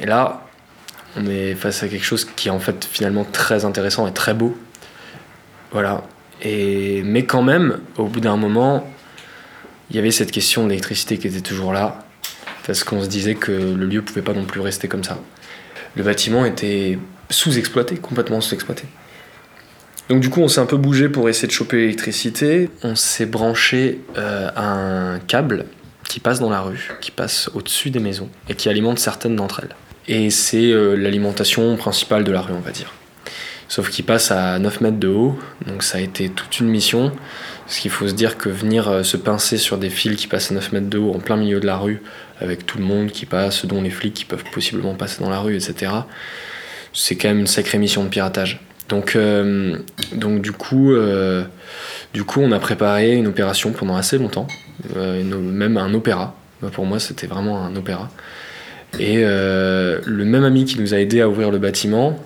Et 0.00 0.06
là, 0.06 0.46
on 1.16 1.26
est 1.26 1.54
face 1.54 1.82
à 1.82 1.88
quelque 1.88 2.04
chose 2.04 2.24
qui 2.24 2.48
est 2.48 2.50
en 2.50 2.58
fait 2.58 2.88
finalement 2.90 3.24
très 3.30 3.66
intéressant 3.66 4.08
et 4.08 4.12
très 4.12 4.34
beau. 4.34 4.56
Voilà. 5.70 6.02
Et, 6.42 7.02
mais 7.04 7.24
quand 7.24 7.42
même, 7.42 7.80
au 7.96 8.06
bout 8.06 8.20
d'un 8.20 8.36
moment, 8.36 8.90
il 9.90 9.96
y 9.96 9.98
avait 9.98 10.10
cette 10.10 10.32
question 10.32 10.66
d'électricité 10.66 11.18
qui 11.18 11.28
était 11.28 11.42
toujours 11.42 11.72
là, 11.72 12.03
parce 12.66 12.84
qu'on 12.84 13.02
se 13.02 13.08
disait 13.08 13.34
que 13.34 13.52
le 13.52 13.86
lieu 13.86 14.02
pouvait 14.02 14.22
pas 14.22 14.32
non 14.32 14.44
plus 14.44 14.60
rester 14.60 14.88
comme 14.88 15.04
ça 15.04 15.18
le 15.96 16.02
bâtiment 16.02 16.44
était 16.44 16.98
sous-exploité, 17.30 17.96
complètement 17.96 18.40
sous-exploité. 18.40 18.84
Donc 20.08 20.20
du 20.20 20.28
coup, 20.28 20.40
on 20.40 20.48
s'est 20.48 20.60
un 20.60 20.66
peu 20.66 20.76
bougé 20.76 21.08
pour 21.08 21.28
essayer 21.28 21.48
de 21.48 21.52
choper 21.52 21.78
l'électricité. 21.78 22.70
On 22.82 22.94
s'est 22.94 23.26
branché 23.26 24.00
euh, 24.18 24.50
un 24.56 25.18
câble 25.26 25.66
qui 26.08 26.20
passe 26.20 26.40
dans 26.40 26.50
la 26.50 26.60
rue, 26.60 26.90
qui 27.00 27.10
passe 27.10 27.50
au-dessus 27.54 27.90
des 27.90 28.00
maisons 28.00 28.28
et 28.48 28.54
qui 28.54 28.68
alimente 28.68 28.98
certaines 28.98 29.36
d'entre 29.36 29.60
elles. 29.62 29.74
Et 30.06 30.28
c'est 30.28 30.70
euh, 30.70 30.94
l'alimentation 30.94 31.74
principale 31.76 32.24
de 32.24 32.32
la 32.32 32.42
rue, 32.42 32.52
on 32.52 32.60
va 32.60 32.70
dire. 32.70 32.92
Sauf 33.68 33.88
qu'il 33.88 34.04
passe 34.04 34.30
à 34.30 34.58
9 34.58 34.82
mètres 34.82 34.98
de 34.98 35.08
haut, 35.08 35.38
donc 35.66 35.82
ça 35.82 35.96
a 35.96 36.00
été 36.02 36.28
toute 36.28 36.60
une 36.60 36.68
mission. 36.68 37.10
Parce 37.64 37.78
qu'il 37.78 37.90
faut 37.90 38.06
se 38.06 38.12
dire 38.12 38.36
que 38.36 38.50
venir 38.50 38.88
euh, 38.90 39.02
se 39.02 39.16
pincer 39.16 39.56
sur 39.56 39.78
des 39.78 39.88
fils 39.88 40.16
qui 40.16 40.26
passent 40.26 40.50
à 40.50 40.54
9 40.54 40.72
mètres 40.72 40.90
de 40.90 40.98
haut 40.98 41.14
en 41.14 41.18
plein 41.18 41.36
milieu 41.36 41.60
de 41.60 41.66
la 41.66 41.78
rue, 41.78 42.02
avec 42.40 42.66
tout 42.66 42.78
le 42.78 42.84
monde 42.84 43.10
qui 43.10 43.26
passe, 43.26 43.66
dont 43.66 43.82
les 43.82 43.90
flics 43.90 44.14
qui 44.14 44.24
peuvent 44.24 44.44
possiblement 44.52 44.94
passer 44.94 45.22
dans 45.22 45.30
la 45.30 45.38
rue, 45.38 45.56
etc., 45.56 45.92
c'est 46.92 47.16
quand 47.16 47.28
même 47.28 47.40
une 47.40 47.46
sacrée 47.46 47.78
mission 47.78 48.04
de 48.04 48.08
piratage. 48.08 48.60
Donc, 48.88 49.16
euh, 49.16 49.78
donc 50.12 50.42
du, 50.42 50.52
coup, 50.52 50.92
euh, 50.92 51.44
du 52.12 52.24
coup, 52.24 52.40
on 52.40 52.52
a 52.52 52.58
préparé 52.58 53.14
une 53.14 53.26
opération 53.26 53.72
pendant 53.72 53.96
assez 53.96 54.18
longtemps, 54.18 54.46
même 54.94 55.76
un 55.76 55.92
opéra. 55.94 56.36
Pour 56.72 56.86
moi, 56.86 57.00
c'était 57.00 57.26
vraiment 57.26 57.64
un 57.64 57.74
opéra. 57.74 58.10
Et 59.00 59.22
le 59.24 60.24
même 60.24 60.44
ami 60.44 60.64
qui 60.64 60.78
nous 60.78 60.94
a 60.94 60.98
aidé 60.98 61.20
à 61.20 61.28
ouvrir 61.28 61.50
le 61.50 61.58
bâtiment 61.58 62.16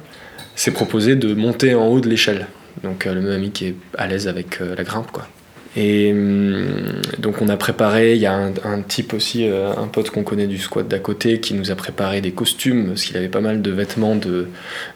s'est 0.55 0.73
proposé 0.73 1.17
de 1.17 1.33
monter 1.33 1.75
en 1.75 1.87
haut 1.87 2.01
de 2.01 2.09
l'échelle 2.09 2.47
donc 2.83 3.07
euh, 3.07 3.15
le 3.15 3.21
même 3.21 3.33
ami 3.33 3.51
qui 3.51 3.67
est 3.67 3.75
à 3.97 4.07
l'aise 4.07 4.29
avec 4.29 4.61
euh, 4.61 4.75
la 4.77 4.85
grimpe 4.85 5.11
quoi. 5.11 5.27
Et 5.77 6.13
hum, 6.13 7.03
donc 7.19 7.43
on 7.43 7.49
a 7.49 7.57
préparé, 7.57 8.15
il 8.15 8.21
y 8.21 8.27
a 8.27 8.35
un, 8.35 8.83
type 8.83 9.13
aussi, 9.13 9.49
euh, 9.49 9.73
un 9.77 9.87
pote 9.87 10.11
qu'on 10.11 10.25
connaît 10.25 10.47
du 10.47 10.59
squat 10.59 10.87
d'à 10.87 10.99
côté, 10.99 11.41
qui 11.41 11.55
nous 11.55 11.71
a 11.71 11.75
préparé 11.75 12.21
des 12.21 12.33
costumes, 12.33 12.89
parce 12.89 13.05
qu'il 13.05 13.17
avait 13.17 13.29
pas 13.29 13.41
mal 13.41 13.63
de 13.63 13.71
vêtements 13.71 14.17
de, 14.17 14.49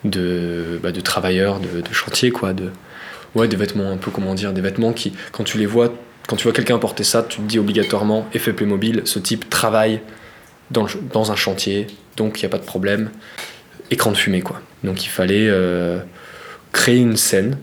de, 0.05 0.81
bah, 0.83 0.93
travailleurs, 0.93 1.61
de, 1.61 1.83
chantier, 1.93 2.31
quoi. 2.31 2.53
De, 2.53 2.71
ouais, 3.35 3.49
des 3.49 3.57
vêtements 3.57 3.91
un 3.91 3.97
peu, 3.97 4.11
comment 4.11 4.35
dire, 4.35 4.53
des 4.53 4.61
vêtements 4.61 4.93
qui, 4.93 5.13
quand 5.31 5.45
tu 5.45 5.59
les 5.59 5.67
vois, 5.67 5.93
quand 6.27 6.37
tu 6.37 6.45
vois 6.45 6.53
quelqu'un 6.53 6.79
porter 6.79 7.05
ça, 7.05 7.23
tu 7.23 7.39
te 7.39 7.43
dis 7.43 7.59
obligatoirement, 7.59 8.29
effet 8.33 8.53
Playmobil, 8.53 9.03
ce 9.05 9.19
type 9.19 9.51
travaille 9.51 10.01
dans, 10.71 10.87
dans 11.13 11.33
un 11.33 11.37
chantier, 11.37 11.87
donc 12.17 12.39
il 12.41 12.43
n'y 12.43 12.47
a 12.47 12.51
pas 12.51 12.59
de 12.59 12.65
problème. 12.65 13.11
Écran 13.91 14.11
de 14.11 14.17
fumée, 14.17 14.41
quoi. 14.41 14.63
Donc 14.85 15.05
il 15.05 15.09
fallait 15.09 15.51
créer 16.73 16.97
une 16.97 17.19
scène 17.19 17.59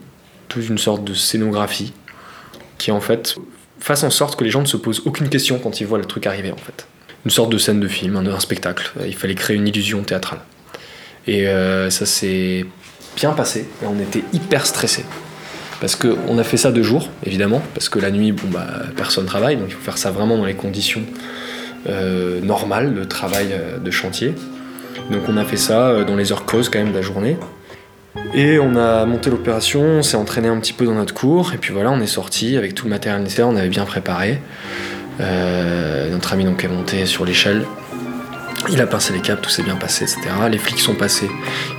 toute 0.49 0.67
une 0.67 0.77
sorte 0.77 1.03
de 1.05 1.13
scénographie 1.13 1.93
qui 2.79 2.91
en 2.91 3.01
fait 3.01 3.35
fasse 3.79 4.03
en 4.03 4.09
sorte 4.09 4.39
que 4.39 4.43
les 4.43 4.49
gens 4.49 4.61
ne 4.61 4.65
se 4.65 4.77
posent 4.77 5.03
aucune 5.05 5.29
question 5.29 5.59
quand 5.59 5.79
ils 5.79 5.85
voient 5.85 5.99
le 5.99 6.05
truc 6.05 6.25
arriver 6.25 6.51
en 6.51 6.57
fait. 6.57 6.87
Une 7.25 7.31
sorte 7.31 7.51
de 7.51 7.57
scène 7.57 7.79
de 7.79 7.87
film, 7.87 8.15
un, 8.15 8.39
spectacle. 8.39 8.91
Il 9.05 9.15
fallait 9.15 9.35
créer 9.35 9.57
une 9.57 9.67
illusion 9.67 10.01
théâtrale. 10.03 10.39
Et 11.27 11.47
euh, 11.47 11.89
ça 11.89 12.05
s'est 12.05 12.65
bien 13.15 13.31
passé 13.33 13.67
et 13.83 13.85
on 13.85 13.99
était 13.99 14.23
hyper 14.33 14.65
stressés. 14.65 15.05
Parce 15.81 15.95
qu'on 15.95 16.37
a 16.37 16.43
fait 16.43 16.57
ça 16.57 16.71
deux 16.71 16.83
jours, 16.83 17.09
évidemment, 17.25 17.61
parce 17.73 17.89
que 17.89 17.99
la 17.99 18.11
nuit, 18.11 18.31
bon, 18.31 18.47
bah, 18.51 18.67
personne 18.95 19.25
travaille, 19.25 19.57
donc 19.57 19.67
il 19.69 19.75
faut 19.75 19.83
faire 19.83 19.97
ça 19.97 20.11
vraiment 20.11 20.37
dans 20.37 20.45
les 20.45 20.55
conditions 20.55 21.03
euh, 21.87 22.41
normales 22.41 22.95
de 22.95 23.03
travail 23.03 23.49
euh, 23.51 23.77
de 23.77 23.91
chantier. 23.91 24.33
Donc 25.11 25.23
on 25.27 25.37
a 25.37 25.45
fait 25.45 25.57
ça 25.57 26.03
dans 26.03 26.15
les 26.15 26.31
heures 26.31 26.45
creuses 26.45 26.69
quand 26.69 26.79
même 26.79 26.91
de 26.91 26.97
la 26.97 27.01
journée. 27.01 27.37
Et 28.33 28.59
on 28.59 28.75
a 28.75 29.05
monté 29.05 29.29
l'opération, 29.29 29.81
on 29.81 30.03
s'est 30.03 30.17
entraîné 30.17 30.47
un 30.49 30.59
petit 30.59 30.73
peu 30.73 30.85
dans 30.85 30.93
notre 30.93 31.13
cours, 31.13 31.53
et 31.53 31.57
puis 31.57 31.73
voilà, 31.73 31.91
on 31.91 31.99
est 31.99 32.07
sorti 32.07 32.57
avec 32.57 32.75
tout 32.75 32.85
le 32.85 32.91
matériel 32.91 33.21
nécessaire, 33.23 33.47
on 33.47 33.55
avait 33.55 33.69
bien 33.69 33.85
préparé. 33.85 34.39
Euh, 35.19 36.09
notre 36.11 36.31
ami 36.33 36.45
donc 36.45 36.63
est 36.63 36.67
monté 36.67 37.05
sur 37.05 37.25
l'échelle, 37.25 37.65
il 38.69 38.79
a 38.81 38.87
pincé 38.87 39.13
les 39.13 39.19
câbles, 39.19 39.41
tout 39.41 39.49
s'est 39.49 39.63
bien 39.63 39.75
passé, 39.75 40.03
etc. 40.03 40.21
Les 40.49 40.57
flics 40.57 40.79
sont 40.79 40.93
passés, 40.93 41.29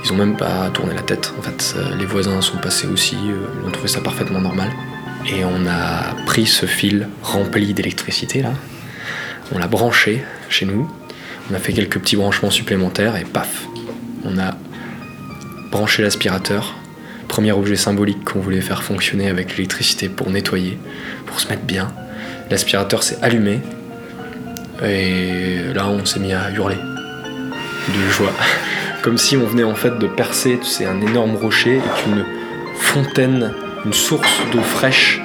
ils 0.03 0.11
ont 0.11 0.15
même 0.15 0.35
pas 0.35 0.69
tourné 0.71 0.93
la 0.93 1.01
tête. 1.01 1.33
En 1.39 1.41
fait, 1.41 1.75
euh, 1.77 1.95
les 1.95 2.05
voisins 2.05 2.41
sont 2.41 2.57
passés 2.57 2.87
aussi, 2.87 3.15
euh, 3.15 3.47
ils 3.61 3.67
ont 3.67 3.71
trouvé 3.71 3.87
ça 3.87 4.01
parfaitement 4.01 4.41
normal. 4.41 4.69
Et 5.25 5.45
on 5.45 5.67
a 5.67 6.15
pris 6.25 6.47
ce 6.47 6.65
fil 6.65 7.07
rempli 7.21 7.73
d'électricité 7.73 8.41
là, 8.41 8.53
on 9.53 9.59
l'a 9.59 9.67
branché 9.67 10.23
chez 10.49 10.65
nous, 10.65 10.89
on 11.49 11.53
a 11.53 11.59
fait 11.59 11.73
quelques 11.73 11.99
petits 11.99 12.15
branchements 12.15 12.49
supplémentaires 12.49 13.15
et 13.15 13.23
paf, 13.23 13.67
on 14.25 14.37
a 14.39 14.55
brancher 15.71 16.03
l'aspirateur. 16.03 16.75
Premier 17.27 17.53
objet 17.53 17.77
symbolique 17.77 18.25
qu'on 18.25 18.39
voulait 18.39 18.61
faire 18.61 18.83
fonctionner 18.83 19.29
avec 19.29 19.51
l'électricité 19.55 20.09
pour 20.09 20.29
nettoyer, 20.29 20.77
pour 21.25 21.39
se 21.39 21.47
mettre 21.47 21.63
bien. 21.63 21.93
L'aspirateur 22.49 23.03
s'est 23.03 23.17
allumé 23.21 23.61
et 24.83 25.73
là 25.73 25.87
on 25.87 26.03
s'est 26.05 26.19
mis 26.19 26.33
à 26.33 26.51
hurler 26.51 26.75
de 26.75 28.11
joie. 28.11 28.33
Comme 29.01 29.17
si 29.17 29.37
on 29.37 29.45
venait 29.45 29.63
en 29.63 29.73
fait 29.73 29.97
de 29.97 30.07
percer, 30.07 30.59
c'est 30.61 30.85
un 30.85 31.01
énorme 31.01 31.35
rocher 31.35 31.77
et 31.77 32.03
qu'une 32.03 32.25
fontaine, 32.75 33.53
une 33.85 33.93
source 33.93 34.41
d'eau 34.51 34.61
fraîche 34.61 35.21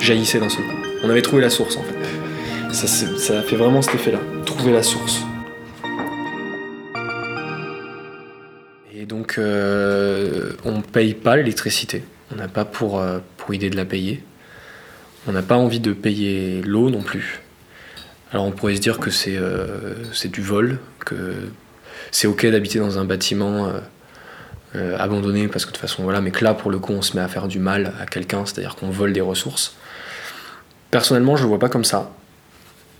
jaillissait 0.00 0.40
d'un 0.40 0.48
seul 0.48 0.64
coup. 0.64 0.76
On 1.04 1.10
avait 1.10 1.22
trouvé 1.22 1.42
la 1.42 1.50
source 1.50 1.76
en 1.76 1.82
fait. 1.82 2.74
Ça, 2.74 2.86
ça 2.86 3.42
fait 3.42 3.56
vraiment 3.56 3.82
cet 3.82 3.96
effet-là, 3.96 4.18
trouver 4.46 4.72
la 4.72 4.82
source. 4.82 5.24
Euh, 9.38 10.52
on 10.64 10.78
ne 10.78 10.82
paye 10.82 11.14
pas 11.14 11.36
l'électricité. 11.36 12.04
On 12.32 12.36
n'a 12.36 12.48
pas 12.48 12.64
pour, 12.64 13.00
euh, 13.00 13.18
pour 13.36 13.54
idée 13.54 13.70
de 13.70 13.76
la 13.76 13.84
payer. 13.84 14.22
On 15.26 15.32
n'a 15.32 15.42
pas 15.42 15.56
envie 15.56 15.80
de 15.80 15.92
payer 15.92 16.62
l'eau 16.62 16.90
non 16.90 17.02
plus. 17.02 17.40
Alors 18.32 18.46
on 18.46 18.52
pourrait 18.52 18.76
se 18.76 18.80
dire 18.80 18.98
que 18.98 19.10
c'est 19.10 19.36
euh, 19.36 19.94
du 20.24 20.40
vol, 20.40 20.78
que 21.04 21.34
c'est 22.10 22.26
ok 22.26 22.46
d'habiter 22.46 22.78
dans 22.78 22.98
un 22.98 23.04
bâtiment 23.04 23.72
abandonné 24.74 25.48
parce 25.48 25.64
que 25.64 25.70
de 25.70 25.76
toute 25.76 25.80
façon 25.80 26.04
voilà, 26.04 26.20
mais 26.20 26.30
que 26.30 26.44
là 26.44 26.54
pour 26.54 26.70
le 26.70 26.78
coup 26.78 26.92
on 26.92 27.02
se 27.02 27.16
met 27.16 27.22
à 27.22 27.28
faire 27.28 27.48
du 27.48 27.58
mal 27.58 27.92
à 28.00 28.06
quelqu'un, 28.06 28.46
c'est-à-dire 28.46 28.76
qu'on 28.76 28.90
vole 28.90 29.12
des 29.12 29.20
ressources. 29.20 29.74
Personnellement 30.92 31.36
je 31.36 31.42
le 31.42 31.48
vois 31.48 31.58
pas 31.58 31.68
comme 31.68 31.84
ça 31.84 32.12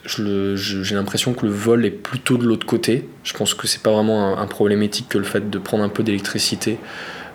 j'ai 0.04 0.94
l'impression 0.94 1.34
que 1.34 1.44
le 1.44 1.52
vol 1.52 1.84
est 1.84 1.90
plutôt 1.90 2.38
de 2.38 2.44
l'autre 2.46 2.66
côté. 2.66 3.08
Je 3.22 3.34
pense 3.34 3.54
que 3.54 3.66
c'est 3.66 3.82
pas 3.82 3.92
vraiment 3.92 4.38
un, 4.38 4.46
problème 4.46 4.82
éthique 4.82 5.08
que 5.08 5.18
le 5.18 5.24
fait 5.24 5.50
de 5.50 5.58
prendre 5.58 5.84
un 5.84 5.88
peu 5.88 6.02
d'électricité, 6.02 6.78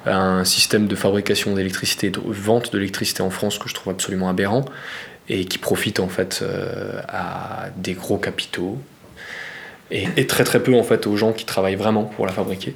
un 0.06 0.44
système 0.44 0.88
de 0.88 0.96
fabrication 0.96 1.54
d'électricité, 1.54 2.10
de 2.10 2.20
vente 2.26 2.74
de 2.74 2.78
l'électricité 2.78 3.22
en 3.22 3.30
France 3.30 3.60
que 3.60 3.70
je 3.70 3.74
trouve 3.74 3.94
absolument 3.94 4.30
aberrant 4.30 4.66
et 5.30 5.46
qui 5.46 5.58
profite 5.58 6.00
en 6.00 6.08
fait 6.08 6.40
euh, 6.42 7.02
à 7.08 7.68
des 7.78 7.94
gros 7.94 8.18
capitaux 8.18 8.78
et, 9.92 10.28
très 10.28 10.44
très 10.44 10.62
peu 10.62 10.76
en 10.76 10.84
fait 10.84 11.08
aux 11.08 11.16
gens 11.16 11.34
qui 11.34 11.46
travaillent 11.46 11.76
vraiment 11.76 12.04
pour 12.04 12.26
la 12.26 12.32
fabriquer. 12.32 12.76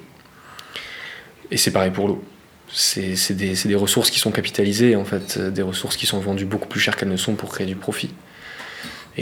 Et 1.51 1.57
c'est 1.57 1.71
pareil 1.71 1.91
pour 1.91 2.07
l'eau. 2.07 2.23
C'est 2.71 3.31
des, 3.31 3.55
des 3.65 3.75
ressources 3.75 4.11
qui 4.11 4.19
sont 4.19 4.31
capitalisées 4.31 4.95
en 4.95 5.05
fait, 5.05 5.39
des 5.39 5.63
ressources 5.63 5.97
qui 5.97 6.05
sont 6.05 6.19
vendues 6.19 6.45
beaucoup 6.45 6.67
plus 6.67 6.79
cher 6.79 6.95
qu'elles 6.95 7.09
ne 7.09 7.17
sont 7.17 7.33
pour 7.33 7.49
créer 7.49 7.65
du 7.65 7.75
profit 7.75 8.11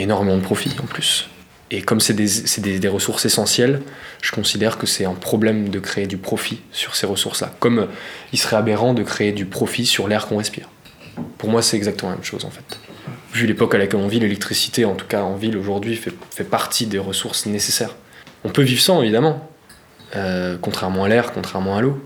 énormément 0.02 0.38
de 0.38 0.42
profit 0.42 0.76
en 0.82 0.86
plus. 0.86 1.30
Et 1.70 1.82
comme 1.82 2.00
c'est 2.00 2.14
des, 2.14 2.88
ressources 2.88 3.26
essentielles, 3.26 3.82
je 4.22 4.32
considère 4.32 4.78
que 4.78 4.88
c'est 4.88 5.04
un 5.04 5.14
problème 5.14 5.68
de 5.70 5.80
créer 5.80 6.08
du 6.08 6.18
profit 6.18 6.62
sur 6.72 6.96
ces 6.96 7.06
ressources-là. 7.06 7.54
Comme 7.60 7.80
euh, 7.80 7.86
il 8.32 8.40
serait 8.40 8.56
aberrant 8.56 8.94
de 8.94 9.04
créer 9.04 9.34
du 9.34 9.46
profit 9.46 9.86
sur 9.86 10.08
l'air 10.08 10.28
qu'on 10.28 10.38
respire. 10.38 10.70
Pour 11.38 11.50
moi, 11.50 11.62
c'est 11.62 11.76
exactement 11.76 12.12
la 12.12 12.16
même 12.16 12.24
chose 12.24 12.46
en 12.46 12.50
fait. 12.50 12.80
Vu 13.34 13.48
l'époque 13.48 13.76
à 13.76 13.78
laquelle 13.78 14.00
on 14.00 14.08
vit, 14.08 14.20
l'électricité, 14.20 14.86
en 14.86 14.96
tout 14.96 15.06
cas 15.06 15.24
en 15.24 15.36
ville 15.36 15.58
aujourd'hui, 15.58 15.96
fait, 15.96 16.14
fait, 16.34 16.46
partie 16.46 16.86
des 16.86 17.00
ressources 17.00 17.46
nécessaires. 17.46 17.96
On 18.46 18.50
peut 18.50 18.62
vivre 18.62 18.82
sans, 18.82 19.02
évidemment, 19.02 19.50
euh, 20.16 20.58
contrairement 20.62 21.04
à 21.04 21.10
l'air, 21.10 21.34
contrairement 21.34 21.76
à 21.76 21.82
l'eau. 21.82 22.02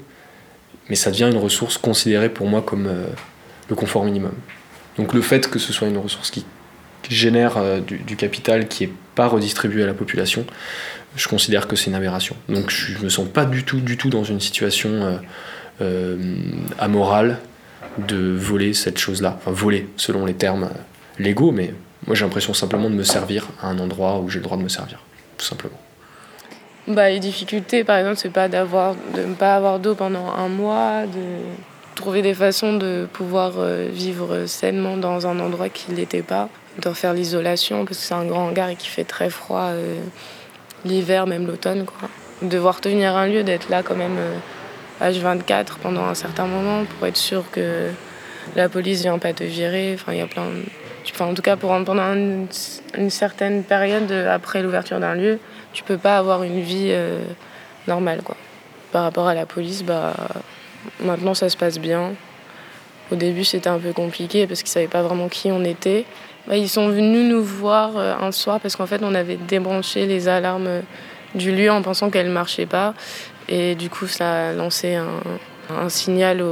Mais 0.89 0.95
ça 0.95 1.11
devient 1.11 1.29
une 1.31 1.37
ressource 1.37 1.77
considérée 1.77 2.29
pour 2.29 2.47
moi 2.47 2.63
comme 2.63 2.87
euh, 2.87 3.05
le 3.69 3.75
confort 3.75 4.03
minimum. 4.03 4.33
Donc 4.97 5.13
le 5.13 5.21
fait 5.21 5.49
que 5.49 5.59
ce 5.59 5.71
soit 5.71 5.87
une 5.87 5.97
ressource 5.97 6.31
qui 6.31 6.45
génère 7.09 7.57
euh, 7.57 7.79
du, 7.79 8.15
capital 8.15 8.67
qui 8.67 8.85
n'est 8.87 8.93
pas 9.15 9.27
redistribué 9.27 9.83
à 9.83 9.85
la 9.85 9.93
population, 9.93 10.45
je 11.15 11.27
considère 11.27 11.67
que 11.67 11.75
c'est 11.75 11.87
une 11.87 11.95
aberration. 11.95 12.35
Donc 12.49 12.69
je 12.69 12.97
ne 12.97 13.03
me 13.05 13.09
sens 13.09 13.27
pas 13.27 13.45
du 13.45 13.63
tout, 13.63 13.79
du 13.79 13.97
tout 13.97 14.09
dans 14.09 14.23
une 14.23 14.39
situation 14.39 14.89
euh, 14.89 15.17
euh, 15.81 16.35
amorale 16.79 17.39
de 17.97 18.33
voler 18.33 18.73
cette 18.73 18.97
chose-là. 18.97 19.37
Enfin, 19.39 19.51
voler 19.51 19.87
selon 19.97 20.25
les 20.25 20.33
termes 20.33 20.69
légaux, 21.19 21.51
mais 21.51 21.73
moi 22.07 22.15
j'ai 22.15 22.23
l'impression 22.23 22.53
simplement 22.53 22.89
de 22.89 22.95
me 22.95 23.03
servir 23.03 23.49
à 23.61 23.67
un 23.67 23.79
endroit 23.79 24.19
où 24.19 24.29
j'ai 24.29 24.39
le 24.39 24.43
droit 24.43 24.57
de 24.57 24.63
me 24.63 24.69
servir, 24.69 24.99
tout 25.37 25.45
simplement. 25.45 25.79
Bah, 26.87 27.09
les 27.09 27.19
difficultés, 27.19 27.83
par 27.83 27.97
exemple, 27.97 28.17
c'est 28.17 28.31
pas 28.31 28.47
d'avoir, 28.47 28.95
de 29.15 29.21
ne 29.21 29.35
pas 29.35 29.55
avoir 29.55 29.79
d'eau 29.79 29.93
pendant 29.93 30.31
un 30.31 30.47
mois, 30.47 31.05
de 31.05 31.21
trouver 31.95 32.21
des 32.21 32.33
façons 32.33 32.77
de 32.77 33.07
pouvoir 33.11 33.51
vivre 33.91 34.45
sainement 34.47 34.97
dans 34.97 35.27
un 35.27 35.39
endroit 35.39 35.69
qui 35.69 35.91
ne 35.91 35.97
l'était 35.97 36.23
pas 36.23 36.49
de 36.79 36.93
faire 36.93 37.13
l'isolation 37.13 37.85
parce 37.85 37.97
que 37.97 38.03
c'est 38.03 38.13
un 38.13 38.25
grand 38.25 38.47
hangar 38.47 38.69
et 38.69 38.75
qui 38.75 38.87
fait 38.87 39.03
très 39.03 39.29
froid 39.29 39.69
euh, 39.71 39.95
l'hiver, 40.85 41.27
même 41.27 41.47
l'automne. 41.47 41.85
Quoi. 41.85 42.09
Devoir 42.41 42.81
tenir 42.81 43.15
un 43.15 43.27
lieu, 43.27 43.43
d'être 43.43 43.69
là 43.69 43.83
quand 43.83 43.95
même 43.95 44.17
H24 45.01 45.51
euh, 45.51 45.63
pendant 45.81 46.05
un 46.05 46.15
certain 46.15 46.47
moment 46.47 46.85
pour 46.85 47.07
être 47.07 47.17
sûr 47.17 47.43
que 47.51 47.89
la 48.55 48.69
police 48.69 49.01
vient 49.01 49.19
pas 49.19 49.33
te 49.33 49.43
virer. 49.43 49.93
Enfin, 49.95 50.13
y 50.13 50.21
a 50.21 50.27
plein 50.27 50.45
en 51.19 51.33
tout 51.33 51.41
cas, 51.41 51.55
pour, 51.55 51.71
pendant 51.83 52.13
une, 52.13 52.47
certaine 53.09 53.63
période 53.63 54.11
après 54.11 54.61
l'ouverture 54.61 54.99
d'un 54.99 55.15
lieu, 55.15 55.39
tu 55.73 55.83
peux 55.83 55.97
pas 55.97 56.17
avoir 56.17 56.43
une 56.43 56.61
vie 56.61 56.89
euh, 56.89 57.19
normale. 57.87 58.21
Quoi. 58.23 58.35
Par 58.91 59.03
rapport 59.03 59.27
à 59.27 59.33
la 59.33 59.45
police, 59.45 59.83
bah, 59.83 60.13
maintenant 60.99 61.33
ça 61.33 61.49
se 61.49 61.57
passe 61.57 61.79
bien. 61.79 62.13
Au 63.11 63.15
début, 63.15 63.43
c'était 63.43 63.69
un 63.69 63.79
peu 63.79 63.93
compliqué 63.93 64.47
parce 64.47 64.61
qu'ils 64.61 64.69
ne 64.69 64.73
savaient 64.73 64.87
pas 64.87 65.01
vraiment 65.01 65.27
qui 65.27 65.51
on 65.51 65.63
était. 65.63 66.05
Bah, 66.47 66.57
ils 66.57 66.69
sont 66.69 66.89
venus 66.89 67.29
nous 67.29 67.43
voir 67.43 67.97
euh, 67.97 68.15
un 68.19 68.31
soir 68.31 68.59
parce 68.59 68.75
qu'en 68.75 68.87
fait, 68.87 69.01
on 69.03 69.13
avait 69.13 69.37
débranché 69.37 70.05
les 70.05 70.27
alarmes 70.27 70.81
du 71.35 71.51
lieu 71.51 71.71
en 71.71 71.81
pensant 71.81 72.09
qu'elles 72.09 72.27
ne 72.27 72.33
marchaient 72.33 72.65
pas. 72.65 72.93
Et 73.47 73.75
du 73.75 73.89
coup, 73.89 74.07
ça 74.07 74.49
a 74.49 74.53
lancé 74.53 74.95
un, 74.95 75.09
signal 75.87 76.43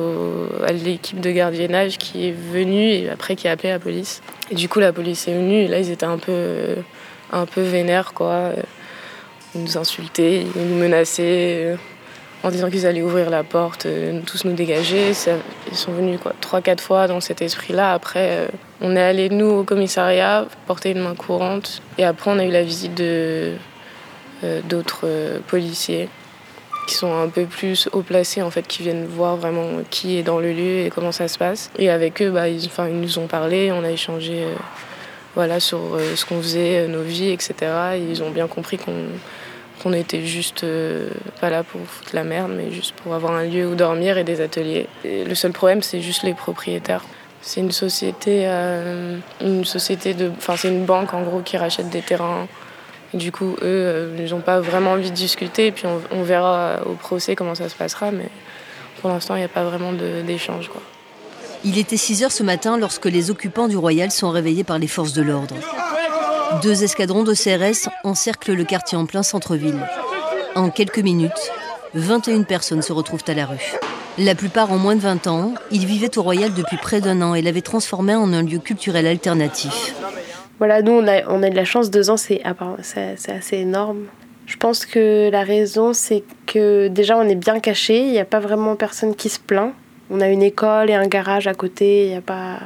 à 0.65 0.71
l'équipe 0.71 1.19
de 1.19 1.29
gardiennage 1.31 1.97
qui 1.97 2.27
est 2.29 2.31
venue 2.31 2.89
et 2.89 3.09
après 3.09 3.35
qui 3.35 3.49
a 3.49 3.51
appelé 3.51 3.69
la 3.69 3.79
police. 3.79 4.21
Et 4.49 4.55
du 4.55 4.69
coup, 4.69 4.79
la 4.79 4.93
police 4.93 5.27
est 5.27 5.33
venue 5.33 5.63
et 5.63 5.67
là, 5.67 5.79
ils 5.79 5.91
étaient 5.91 6.05
un 6.05 6.17
peu, 6.17 6.75
un 7.33 7.45
peu 7.45 7.61
vénères, 7.61 8.13
quoi. 8.13 8.51
Ils 9.55 9.61
nous 9.63 9.77
insultaient, 9.77 10.45
ils 10.55 10.61
nous 10.61 10.75
menaçaient 10.75 11.75
en 12.43 12.51
disant 12.51 12.69
qu'ils 12.69 12.85
allaient 12.85 13.01
ouvrir 13.01 13.29
la 13.29 13.43
porte, 13.43 13.85
euh, 13.85 14.21
tous 14.25 14.45
nous 14.45 14.53
dégager. 14.53 15.11
ils 15.69 15.77
sont 15.77 15.91
venus 15.91 16.19
quoi, 16.21 16.33
trois, 16.39 16.61
quatre 16.61 16.81
fois 16.81 17.07
dans 17.07 17.19
cet 17.19 17.41
esprit-là. 17.41 17.93
Après, 17.93 18.29
euh, 18.29 18.47
on 18.81 18.95
est 18.95 19.01
allé 19.01 19.29
nous 19.29 19.49
au 19.49 19.63
commissariat 19.63 20.45
porter 20.65 20.91
une 20.91 21.01
main 21.01 21.15
courante. 21.15 21.81
Et 21.97 22.05
après, 22.05 22.31
on 22.31 22.39
a 22.39 22.45
eu 22.45 22.51
la 22.51 22.63
visite 22.63 22.95
de 22.95 23.53
euh, 24.43 24.61
d'autres 24.69 25.05
policiers 25.47 26.07
qui 26.87 26.95
sont 26.95 27.13
un 27.13 27.27
peu 27.27 27.43
plus 27.43 27.87
haut 27.91 28.01
placés 28.01 28.41
en 28.41 28.49
fait, 28.49 28.65
qui 28.65 28.81
viennent 28.81 29.05
voir 29.05 29.35
vraiment 29.35 29.83
qui 29.91 30.17
est 30.17 30.23
dans 30.23 30.39
le 30.39 30.51
lieu 30.51 30.85
et 30.85 30.89
comment 30.89 31.11
ça 31.11 31.27
se 31.27 31.37
passe. 31.37 31.69
Et 31.77 31.89
avec 31.89 32.21
eux, 32.21 32.31
bah, 32.31 32.47
ils, 32.47 32.63
ils 32.63 32.99
nous 32.99 33.19
ont 33.19 33.27
parlé, 33.27 33.71
on 33.71 33.83
a 33.83 33.91
échangé 33.91 34.43
voilà, 35.35 35.59
sur 35.59 35.79
ce 36.15 36.25
qu'on 36.25 36.41
faisait, 36.41 36.87
nos 36.87 37.03
vies, 37.03 37.29
etc. 37.29 37.53
ils 38.09 38.23
ont 38.23 38.31
bien 38.31 38.47
compris 38.47 38.77
qu'on 38.79 39.05
qu'on 39.81 39.93
était 39.93 40.25
juste 40.25 40.63
euh, 40.63 41.09
pas 41.39 41.49
là 41.49 41.63
pour 41.63 41.81
foutre 41.81 42.11
la 42.13 42.23
merde, 42.23 42.51
mais 42.55 42.71
juste 42.71 42.93
pour 42.95 43.13
avoir 43.13 43.33
un 43.33 43.45
lieu 43.45 43.67
où 43.67 43.75
dormir 43.75 44.17
et 44.17 44.23
des 44.23 44.41
ateliers. 44.41 44.87
le 45.03 45.33
seul 45.35 45.51
problème, 45.51 45.81
c'est 45.81 46.01
juste 46.01 46.23
les 46.23 46.33
propriétaires. 46.33 47.03
C'est 47.41 47.61
une 47.61 47.71
société, 47.71 48.43
euh, 48.45 49.17
une 49.41 49.63
société 49.63 50.13
de, 50.13 50.29
enfin 50.37 50.55
c'est 50.57 50.67
une 50.67 50.85
banque 50.85 51.13
en 51.13 51.21
gros 51.23 51.39
qui 51.39 51.57
rachète 51.57 51.89
des 51.89 52.01
terrains. 52.01 52.47
du 53.13 53.31
coup, 53.31 53.55
eux, 53.61 53.63
euh, 53.63 54.15
ils 54.19 54.31
n'ont 54.31 54.41
pas 54.41 54.59
vraiment 54.59 54.91
envie 54.91 55.09
de 55.09 55.15
discuter. 55.15 55.67
Et 55.67 55.71
puis 55.71 55.85
on, 56.11 56.23
verra 56.23 56.79
au 56.85 56.93
procès 56.93 57.35
comment 57.35 57.55
ça 57.55 57.69
se 57.69 57.75
passera, 57.75 58.11
mais 58.11 58.29
pour 59.01 59.09
l'instant, 59.09 59.35
il 59.35 59.39
n'y 59.39 59.45
a 59.45 59.49
pas 59.49 59.63
vraiment 59.63 59.93
d'échange. 59.93 60.69
Il 61.63 61.77
était 61.77 61.97
6 61.97 62.23
heures 62.23 62.31
ce 62.31 62.43
matin 62.43 62.77
lorsque 62.77 63.05
les 63.05 63.31
occupants 63.31 63.67
du 63.67 63.77
Royal 63.77 64.11
sont 64.11 64.29
réveillés 64.29 64.63
par 64.63 64.79
les 64.79 64.87
forces 64.87 65.13
de 65.13 65.21
l'ordre. 65.21 65.55
Deux 66.63 66.83
escadrons 66.83 67.23
de 67.23 67.33
CRS 67.33 67.89
encerclent 68.03 68.53
le 68.53 68.63
quartier 68.63 68.97
en 68.97 69.05
plein 69.05 69.23
centre-ville. 69.23 69.79
En 70.55 70.69
quelques 70.71 70.99
minutes, 70.99 71.51
21 71.93 72.43
personnes 72.43 72.81
se 72.81 72.91
retrouvent 72.91 73.23
à 73.27 73.33
la 73.33 73.45
rue. 73.45 73.73
La 74.17 74.35
plupart 74.35 74.71
ont 74.71 74.77
moins 74.77 74.95
de 74.95 75.01
20 75.01 75.27
ans, 75.27 75.53
ils 75.71 75.85
vivaient 75.85 76.17
au 76.17 76.23
Royal 76.23 76.53
depuis 76.53 76.77
près 76.77 77.01
d'un 77.01 77.21
an 77.21 77.35
et 77.35 77.41
l'avaient 77.41 77.61
transformé 77.61 78.15
en 78.15 78.33
un 78.33 78.43
lieu 78.43 78.59
culturel 78.59 79.07
alternatif. 79.07 79.95
Voilà, 80.57 80.81
nous 80.81 80.91
on 80.91 81.07
a, 81.07 81.25
on 81.29 81.41
a 81.43 81.49
de 81.49 81.55
la 81.55 81.65
chance, 81.65 81.89
deux 81.89 82.09
ans 82.09 82.17
c'est 82.17 82.41
assez 82.43 83.57
énorme. 83.57 84.05
Je 84.45 84.57
pense 84.57 84.85
que 84.85 85.29
la 85.31 85.43
raison 85.43 85.93
c'est 85.93 86.23
que 86.47 86.87
déjà 86.89 87.17
on 87.17 87.29
est 87.29 87.35
bien 87.35 87.59
caché, 87.59 87.99
il 87.99 88.11
n'y 88.11 88.19
a 88.19 88.25
pas 88.25 88.39
vraiment 88.39 88.75
personne 88.75 89.15
qui 89.15 89.29
se 89.29 89.39
plaint. 89.39 89.73
On 90.09 90.19
a 90.19 90.27
une 90.27 90.41
école 90.41 90.89
et 90.89 90.95
un 90.95 91.07
garage 91.07 91.47
à 91.47 91.53
côté, 91.53 92.05
il 92.05 92.09
n'y 92.09 92.17
a 92.17 92.21
pas... 92.21 92.59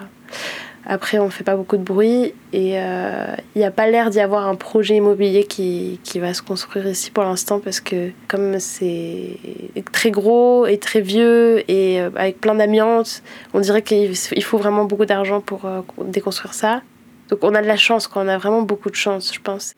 Après, 0.86 1.18
on 1.18 1.26
ne 1.26 1.30
fait 1.30 1.46
pas 1.46 1.56
beaucoup 1.56 1.78
de 1.78 1.84
bruit 1.84 2.34
et 2.52 2.72
il 2.72 2.78
euh, 2.78 3.36
n'y 3.56 3.64
a 3.64 3.72
pas 3.72 3.88
l'air 3.88 4.10
d'y 4.10 4.20
avoir 4.20 4.48
un 4.48 4.56
projet 4.56 4.98
immobilier 4.98 5.46
qui, 5.46 6.02
qui, 6.04 6.20
va 6.20 6.34
se 6.34 6.42
construire 6.42 6.88
ici 6.88 7.10
pour 7.10 7.24
l'instant 7.24 7.60
parce 7.60 7.80
que 7.80 8.12
comme 8.28 8.60
c'est 8.60 9.38
très 9.94 10.12
gros 10.12 10.66
et 10.66 10.78
très 10.78 11.00
vieux 11.00 11.70
et 11.72 12.02
euh, 12.02 12.10
avec 12.18 12.42
plein 12.42 12.56
d'amiante, 12.56 13.24
on 13.54 13.62
dirait 13.62 13.82
qu'il 13.82 14.14
faut 14.44 14.58
vraiment 14.58 14.84
beaucoup 14.84 15.06
d'argent 15.06 15.40
pour 15.40 15.66
euh, 15.66 15.82
déconstruire 16.04 16.54
ça. 16.54 16.82
Donc 17.30 17.40
on 17.44 17.56
a 17.56 17.62
de 17.62 17.68
la 17.68 17.78
chance, 17.78 18.10
on 18.14 18.28
a 18.28 18.38
vraiment 18.38 18.64
beaucoup 18.64 18.90
de 18.90 18.96
chance, 18.96 19.34
je 19.34 19.40
pense. 19.40 19.76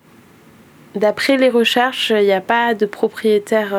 D'après 0.95 1.37
les 1.37 1.49
recherches, 1.49 2.09
il 2.09 2.23
n'y 2.23 2.31
a 2.31 2.41
pas 2.41 2.73
de 2.73 2.85
propriétaire 2.87 3.75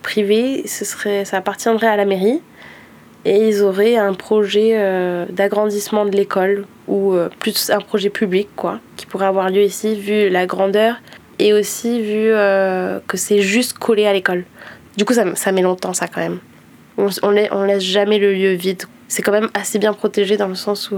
privé, 0.00 0.66
ce 0.66 0.86
serait, 0.86 1.26
ça 1.26 1.36
appartiendrait 1.36 1.86
à 1.86 1.96
la 1.96 2.06
mairie 2.06 2.40
et 3.26 3.48
ils 3.48 3.62
auraient 3.62 3.96
un 3.96 4.14
projet 4.14 4.70
euh, 4.74 5.26
d'agrandissement 5.28 6.06
de 6.06 6.12
l'école 6.12 6.64
ou 6.86 7.12
euh, 7.12 7.28
plus 7.40 7.70
un 7.70 7.80
projet 7.80 8.08
public 8.08 8.48
quoi 8.54 8.78
qui 8.96 9.04
pourrait 9.04 9.26
avoir 9.26 9.50
lieu 9.50 9.62
ici 9.62 9.96
vu 9.96 10.28
la 10.28 10.46
grandeur 10.46 10.94
et 11.40 11.52
aussi 11.52 12.00
vu 12.00 12.30
euh, 12.30 13.00
que 13.08 13.16
c'est 13.16 13.40
juste 13.40 13.76
collé 13.78 14.06
à 14.06 14.12
l'école. 14.12 14.44
Du 14.96 15.04
coup 15.04 15.12
ça, 15.12 15.34
ça, 15.34 15.50
met 15.50 15.60
longtemps 15.60 15.92
ça 15.92 16.06
quand 16.06 16.20
même. 16.20 16.38
On, 16.98 17.08
on, 17.22 17.64
laisse 17.64 17.82
jamais 17.82 18.18
le 18.18 18.32
lieu 18.32 18.52
vide. 18.52 18.84
C'est 19.08 19.22
quand 19.22 19.32
même 19.32 19.50
assez 19.54 19.80
bien 19.80 19.92
protégé 19.92 20.36
dans 20.36 20.48
le 20.48 20.54
sens 20.54 20.90
où 20.92 20.96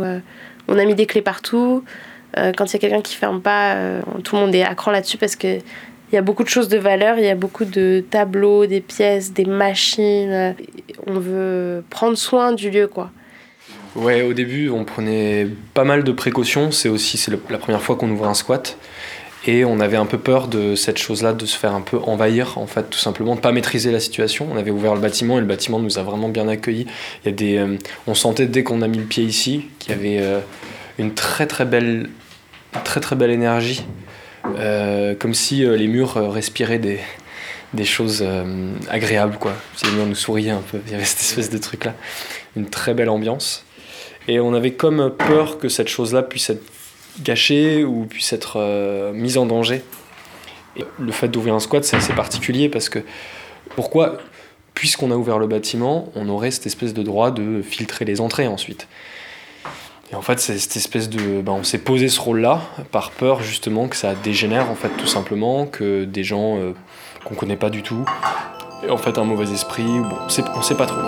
On 0.69 0.79
a 0.79 0.85
mis 0.85 0.95
des 0.95 1.07
clés 1.07 1.23
partout. 1.23 1.83
quand 2.37 2.67
il 2.67 2.73
y 2.75 2.77
a 2.77 2.79
quelqu'un 2.79 3.01
qui 3.01 3.17
ferme 3.17 3.41
pas, 3.41 3.75
tout 4.23 4.37
le 4.37 4.43
monde 4.43 4.55
est 4.55 4.63
accro 4.63 4.93
là-dessus 4.93 5.19
parce 5.19 5.35
que 5.35 5.59
il 6.11 6.15
y 6.15 6.19
a 6.19 6.23
beaucoup 6.23 6.45
de 6.45 6.49
choses 6.49 6.69
de 6.69 6.79
valeur, 6.79 7.19
il 7.19 7.25
y 7.25 7.29
a 7.29 7.35
beaucoup 7.35 7.65
de 7.65 8.03
tableaux, 8.09 8.65
des 8.67 8.81
pièces, 8.81 9.33
des 9.33 9.45
machines. 9.45 10.55
On 11.09 11.19
veut 11.19 11.83
prendre 11.89 12.19
soin 12.19 12.53
du 12.53 12.71
lieu, 12.71 12.87
quoi. 12.87 13.11
Ouais, 13.97 14.23
au 14.23 14.35
début, 14.35 14.69
on 14.69 14.85
prenait 14.85 15.49
pas 15.73 15.85
mal 15.85 16.05
de 16.05 16.13
précautions. 16.13 16.71
C'est 16.71 16.91
aussi 16.91 17.17
c'est 17.17 17.33
la 17.51 17.59
première 17.59 17.81
fois 17.81 17.97
qu'on 17.97 18.11
ouvre 18.11 18.29
un 18.29 18.35
squat. 18.35 18.77
Et 19.47 19.65
on 19.65 19.81
avait 19.81 19.97
un 19.97 20.05
peu 20.05 20.19
peur 20.19 20.49
de 20.49 20.75
cette 20.75 20.99
chose-là, 20.99 21.33
de 21.33 21.47
se 21.47 21.57
faire 21.57 21.73
un 21.73 21.81
peu 21.81 21.97
envahir, 21.97 22.59
en 22.59 22.67
fait, 22.67 22.91
tout 22.91 22.99
simplement, 22.99 23.35
de 23.37 23.41
pas 23.41 23.53
maîtriser 23.53 23.91
la 23.91 24.01
situation. 24.01 24.47
On 24.53 24.59
avait 24.59 24.71
ouvert 24.71 24.95
le 24.95 25.01
bâtiment 25.01 25.39
et 25.39 25.41
le 25.41 25.47
bâtiment 25.47 25.79
nous 25.79 25.99
a 25.99 26.03
vraiment 26.03 26.29
bien 26.29 26.47
accueillis. 26.49 26.87
Il 27.25 27.27
y 27.27 27.29
a 27.29 27.33
des, 27.33 27.57
euh, 27.57 27.79
on 28.07 28.15
sentait 28.15 28.47
dès 28.47 28.63
qu'on 28.63 28.83
a 28.83 28.89
mis 28.89 28.99
le 28.99 29.05
pied 29.05 29.25
ici 29.25 29.65
qu'il 29.79 29.93
y 29.93 29.95
avait 29.95 30.19
euh, 30.21 30.41
une 30.99 31.15
très 31.15 31.47
très 31.47 31.65
belle, 31.65 32.11
très 32.85 33.01
très 33.01 33.17
belle 33.17 33.31
énergie 33.31 33.87
euh, 34.59 35.15
comme 35.15 35.35
si 35.35 35.65
les 35.65 35.89
murs 35.89 36.15
respiraient 36.31 36.79
des, 36.79 37.01
des 37.75 37.85
choses 37.85 38.25
agréables, 38.89 39.37
quoi. 39.39 39.53
Murs 39.95 40.07
nous 40.07 40.15
souriaient 40.15 40.51
un 40.51 40.63
peu, 40.63 40.79
il 40.87 40.93
y 40.93 40.95
avait 40.95 41.05
cette 41.05 41.21
espèce 41.21 41.51
de 41.51 41.59
truc-là. 41.59 41.95
Une 42.57 42.69
très 42.69 42.95
belle 42.95 43.11
ambiance. 43.11 43.65
Et 44.27 44.41
on 44.41 44.55
avait 44.55 44.73
comme 44.73 45.11
peur 45.17 45.59
que 45.59 45.69
cette 45.69 45.89
chose-là 45.89 46.23
puisse 46.23 46.51
être 46.51 46.63
gâchée 47.21 47.85
ou 47.85 48.07
puisse 48.07 48.33
être 48.33 49.13
mise 49.13 49.39
en 49.39 49.47
danger. 49.47 49.83
Le 50.99 51.13
fait 51.13 51.29
d'ouvrir 51.29 51.55
un 51.55 51.61
squat, 51.61 51.85
c'est 51.85 51.97
assez 51.97 52.13
particulier 52.13 52.69
parce 52.69 52.89
que 52.89 53.01
pourquoi 53.75 54.19
Puisqu'on 54.79 55.11
a 55.11 55.17
ouvert 55.17 55.41
le 55.41 55.49
bâtiment, 55.49 56.13
on 56.15 56.29
aurait 56.29 56.53
cette 56.53 56.67
espèce 56.67 56.95
de 56.95 57.03
droit 57.03 57.33
de 57.33 57.63
filtrer 57.63 58.05
les 58.05 58.21
entrées 58.21 58.47
ensuite. 58.47 58.87
Et 60.13 60.15
en 60.15 60.23
fait, 60.23 60.39
c'est 60.39 60.57
cette 60.57 60.77
espèce 60.77 61.09
de. 61.09 61.41
Ben, 61.41 61.53
on 61.53 61.65
s'est 61.65 61.79
posé 61.79 62.09
ce 62.09 62.21
rôle-là 62.21 62.63
par 62.93 63.11
peur 63.11 63.43
justement 63.43 63.89
que 63.89 63.97
ça 63.97 64.15
dégénère, 64.15 64.71
en 64.71 64.77
fait, 64.77 64.91
tout 64.97 65.09
simplement, 65.09 65.67
que 65.67 66.05
des 66.05 66.23
gens 66.23 66.59
euh, 66.59 66.75
qu'on 67.25 67.35
connaît 67.35 67.57
pas 67.57 67.71
du 67.71 67.83
tout, 67.83 68.05
aient 68.83 68.91
en 68.91 68.97
fait 68.97 69.19
un 69.19 69.25
mauvais 69.25 69.51
esprit, 69.53 69.85
bon, 69.85 70.17
on 70.55 70.63
sait 70.63 70.75
pas 70.75 70.87
trop. 70.87 70.99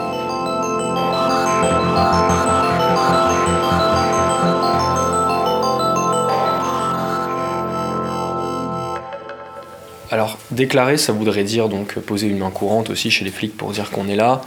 Alors, 10.11 10.38
déclarer, 10.51 10.96
ça 10.96 11.12
voudrait 11.12 11.44
dire 11.44 11.68
donc 11.68 11.94
poser 12.01 12.27
une 12.27 12.38
main 12.38 12.51
courante 12.51 12.90
aussi 12.90 13.12
chez 13.12 13.25
les 13.25 13.31
flics 13.31 13.57
pour 13.57 13.70
dire 13.70 13.90
qu'on 13.90 14.09
est 14.09 14.16
là. 14.16 14.42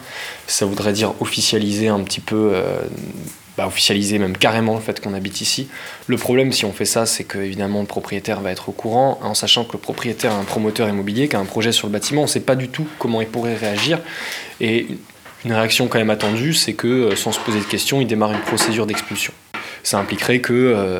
Ça 0.45 0.65
voudrait 0.65 0.91
dire 0.91 1.13
officialiser 1.21 1.87
un 1.87 2.01
petit 2.01 2.19
peu 2.19 2.51
euh, 2.53 2.81
bah, 3.57 3.65
officialiser 3.65 4.19
même 4.19 4.35
carrément 4.35 4.75
le 4.75 4.81
fait 4.81 4.99
qu'on 4.99 5.13
habite 5.13 5.39
ici. 5.39 5.69
Le 6.07 6.17
problème, 6.17 6.51
si 6.51 6.65
on 6.65 6.73
fait 6.73 6.85
ça, 6.85 7.05
c'est 7.05 7.23
que 7.23 7.37
évidemment 7.37 7.79
le 7.79 7.87
propriétaire 7.87 8.41
va 8.41 8.51
être 8.51 8.67
au 8.67 8.71
courant, 8.73 9.19
en 9.21 9.33
sachant 9.35 9.63
que 9.63 9.73
le 9.73 9.77
propriétaire 9.77 10.31
est 10.31 10.35
un 10.35 10.43
promoteur 10.43 10.89
immobilier 10.89 11.29
qui 11.29 11.37
a 11.37 11.39
un 11.39 11.45
projet 11.45 11.71
sur 11.71 11.87
le 11.87 11.93
bâtiment, 11.93 12.21
on 12.21 12.25
ne 12.25 12.29
sait 12.29 12.41
pas 12.41 12.55
du 12.55 12.67
tout 12.67 12.85
comment 12.99 13.21
il 13.21 13.27
pourrait 13.27 13.55
réagir. 13.55 14.01
Et 14.59 14.87
une 15.45 15.53
réaction 15.53 15.87
quand 15.87 15.97
même 15.97 16.09
attendue, 16.09 16.53
c'est 16.53 16.73
que 16.73 16.87
euh, 16.87 17.15
sans 17.15 17.31
se 17.31 17.39
poser 17.39 17.59
de 17.59 17.65
questions, 17.65 18.01
il 18.01 18.07
démarre 18.07 18.33
une 18.33 18.41
procédure 18.41 18.85
d'expulsion. 18.85 19.33
Ça 19.83 19.97
impliquerait 19.97 20.39
que 20.39 20.53
euh, 20.53 20.99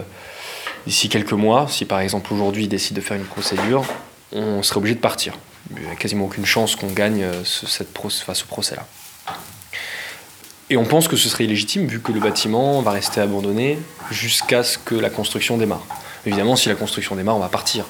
d'ici 0.88 1.10
quelques 1.10 1.34
mois, 1.34 1.67
si 1.67 1.84
par 1.84 1.99
exemple 1.99 2.34
aujourd'hui 2.34 2.63
il 2.63 2.69
décide 2.69 2.95
de 2.95 3.02
faire 3.02 3.17
une 3.17 3.26
procédure, 3.26 3.84
on 4.34 4.63
serait 4.63 4.78
obligé 4.78 4.96
de 4.96 5.00
partir. 5.00 5.34
Il 5.76 5.82
n'y 5.84 5.91
a 5.91 5.96
quasiment 5.96 6.26
aucune 6.26 6.46
chance 6.46 6.76
qu'on 6.76 6.91
gagne 6.91 7.24
euh, 7.24 7.43
ce, 7.43 7.65
cette 7.67 7.89
ce 7.96 8.43
procès-là. 8.43 8.86
Et 10.69 10.78
on 10.78 10.86
pense 10.86 11.08
que 11.08 11.15
ce 11.15 11.30
serait 11.30 11.43
illégitime 11.46 11.88
vu 11.88 12.02
que 12.02 12.12
le 12.12 12.19
bâtiment 12.19 12.82
va 12.82 12.91
rester 12.91 13.22
abandonné 13.22 13.78
jusqu'à 14.12 14.63
ce 14.63 14.78
que 14.78 14.96
la 14.96 15.10
construction 15.10 15.58
démarre. 15.58 15.86
Évidemment, 16.26 16.56
si 16.56 16.69
la 16.69 16.76
construction 16.76 17.15
démarre, 17.15 17.36
on 17.36 17.41
va 17.41 17.50
partir. 17.50 17.86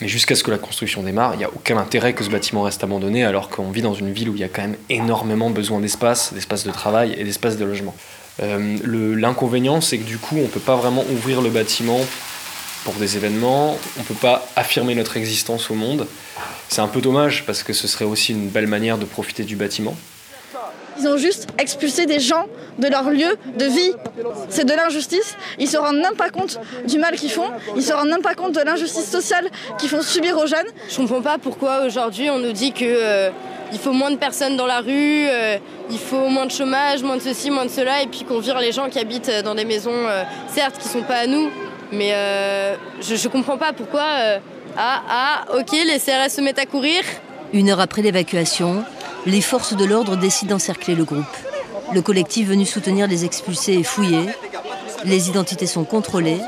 Mais 0.00 0.06
jusqu'à 0.06 0.36
ce 0.36 0.44
que 0.44 0.50
la 0.50 0.58
construction 0.58 1.02
démarre, 1.02 1.34
il 1.34 1.38
n'y 1.38 1.44
a 1.44 1.50
aucun 1.50 1.76
intérêt 1.76 2.12
que 2.12 2.22
ce 2.22 2.30
bâtiment 2.30 2.62
reste 2.62 2.84
abandonné 2.84 3.24
alors 3.24 3.48
qu'on 3.48 3.70
vit 3.70 3.82
dans 3.82 3.94
une 3.94 4.12
ville 4.12 4.28
où 4.28 4.34
il 4.34 4.40
y 4.40 4.44
a 4.44 4.48
quand 4.48 4.62
même 4.62 4.76
énormément 4.88 5.50
besoin 5.50 5.80
d'espace, 5.80 6.32
d'espace 6.32 6.64
de 6.64 6.70
travail 6.70 7.14
et 7.18 7.24
d'espace 7.24 7.56
de 7.56 7.64
logement. 7.64 7.94
Euh, 8.42 9.16
L'inconvénient, 9.16 9.80
c'est 9.80 9.98
que 9.98 10.04
du 10.04 10.18
coup, 10.18 10.36
on 10.36 10.42
ne 10.42 10.46
peut 10.46 10.60
pas 10.60 10.76
vraiment 10.76 11.04
ouvrir 11.10 11.42
le 11.42 11.50
bâtiment 11.50 12.00
pour 12.84 12.94
des 12.94 13.16
événements, 13.16 13.76
on 13.96 14.00
ne 14.00 14.04
peut 14.04 14.14
pas 14.14 14.46
affirmer 14.56 14.94
notre 14.94 15.16
existence 15.16 15.70
au 15.70 15.74
monde. 15.74 16.06
C'est 16.68 16.80
un 16.80 16.88
peu 16.88 17.00
dommage 17.00 17.44
parce 17.46 17.62
que 17.62 17.72
ce 17.72 17.88
serait 17.88 18.04
aussi 18.04 18.32
une 18.32 18.48
belle 18.48 18.66
manière 18.66 18.98
de 18.98 19.04
profiter 19.04 19.44
du 19.44 19.56
bâtiment. 19.56 19.96
Ils 21.00 21.06
ont 21.06 21.16
juste 21.16 21.46
expulsé 21.58 22.06
des 22.06 22.18
gens 22.18 22.46
de 22.78 22.88
leur 22.88 23.10
lieu 23.10 23.36
de 23.56 23.64
vie. 23.64 23.92
C'est 24.48 24.64
de 24.64 24.72
l'injustice. 24.72 25.36
Ils 25.58 25.68
se 25.68 25.76
rendent 25.76 26.00
même 26.00 26.16
pas 26.16 26.30
compte 26.30 26.58
du 26.86 26.98
mal 26.98 27.14
qu'ils 27.14 27.30
font. 27.30 27.50
Ils 27.76 27.84
se 27.84 27.92
rendent 27.92 28.08
même 28.08 28.22
pas 28.22 28.34
compte 28.34 28.52
de 28.54 28.60
l'injustice 28.60 29.08
sociale 29.08 29.48
qu'ils 29.78 29.88
font 29.88 30.02
subir 30.02 30.36
aux 30.36 30.46
jeunes. 30.46 30.66
Je 30.90 30.96
comprends 30.96 31.22
pas 31.22 31.38
pourquoi 31.38 31.84
aujourd'hui 31.86 32.30
on 32.30 32.40
nous 32.40 32.52
dit 32.52 32.72
que 32.72 32.84
euh, 32.84 33.30
il 33.72 33.78
faut 33.78 33.92
moins 33.92 34.10
de 34.10 34.16
personnes 34.16 34.56
dans 34.56 34.66
la 34.66 34.80
rue, 34.80 35.26
euh, 35.28 35.58
il 35.90 35.98
faut 35.98 36.28
moins 36.28 36.46
de 36.46 36.50
chômage, 36.50 37.02
moins 37.02 37.16
de 37.16 37.22
ceci, 37.22 37.50
moins 37.50 37.66
de 37.66 37.70
cela, 37.70 38.02
et 38.02 38.06
puis 38.06 38.24
qu'on 38.24 38.40
vire 38.40 38.58
les 38.58 38.72
gens 38.72 38.88
qui 38.88 38.98
habitent 38.98 39.30
dans 39.44 39.54
des 39.54 39.66
maisons, 39.66 39.90
euh, 39.92 40.24
certes, 40.48 40.78
qui 40.78 40.88
sont 40.88 41.02
pas 41.02 41.18
à 41.18 41.26
nous, 41.26 41.50
mais 41.92 42.12
je, 43.00 43.14
je 43.16 43.28
comprends 43.28 43.58
pas 43.58 43.72
pourquoi. 43.72 44.04
ah, 44.76 45.02
ah, 45.08 45.44
ok, 45.58 45.72
les 45.72 45.98
CRS 45.98 46.30
se 46.30 46.40
mettent 46.40 46.58
à 46.58 46.66
courir. 46.66 47.02
Une 47.52 47.70
heure 47.70 47.80
après 47.80 48.02
l'évacuation, 48.02 48.84
les 49.26 49.40
forces 49.40 49.74
de 49.74 49.84
l'ordre 49.84 50.16
décident 50.16 50.54
d'encercler 50.54 50.94
le 50.94 51.04
groupe. 51.04 51.24
Le 51.94 52.02
collectif 52.02 52.48
venu 52.48 52.66
soutenir 52.66 53.06
les 53.06 53.24
expulsés 53.24 53.74
est 53.74 53.82
fouillé. 53.82 54.20
Les 55.04 55.28
identités 55.30 55.66
sont 55.66 55.84
contrôlées. 55.84 56.40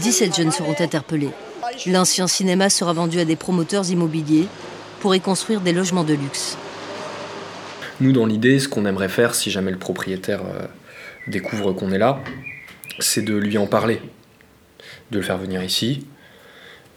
17 0.00 0.34
jeunes 0.34 0.50
seront 0.50 0.74
interpellés. 0.80 1.30
L'ancien 1.86 2.26
cinéma 2.26 2.70
sera 2.70 2.92
vendu 2.92 3.20
à 3.20 3.24
des 3.24 3.36
promoteurs 3.36 3.88
immobiliers 3.90 4.46
pour 5.00 5.14
y 5.14 5.20
construire 5.20 5.60
des 5.60 5.72
logements 5.72 6.02
de 6.02 6.14
luxe. 6.14 6.56
Nous, 8.00 8.12
dans 8.12 8.26
l'idée, 8.26 8.58
ce 8.58 8.68
qu'on 8.68 8.86
aimerait 8.86 9.08
faire 9.08 9.34
si 9.34 9.50
jamais 9.50 9.70
le 9.70 9.78
propriétaire 9.78 10.40
euh, 10.40 10.66
découvre 11.28 11.72
qu'on 11.72 11.92
est 11.92 11.98
là, 11.98 12.18
c'est 12.98 13.22
de 13.22 13.36
lui 13.36 13.56
en 13.58 13.66
parler, 13.66 14.00
de 15.14 15.20
le 15.20 15.24
faire 15.24 15.38
venir 15.38 15.62
ici, 15.62 16.06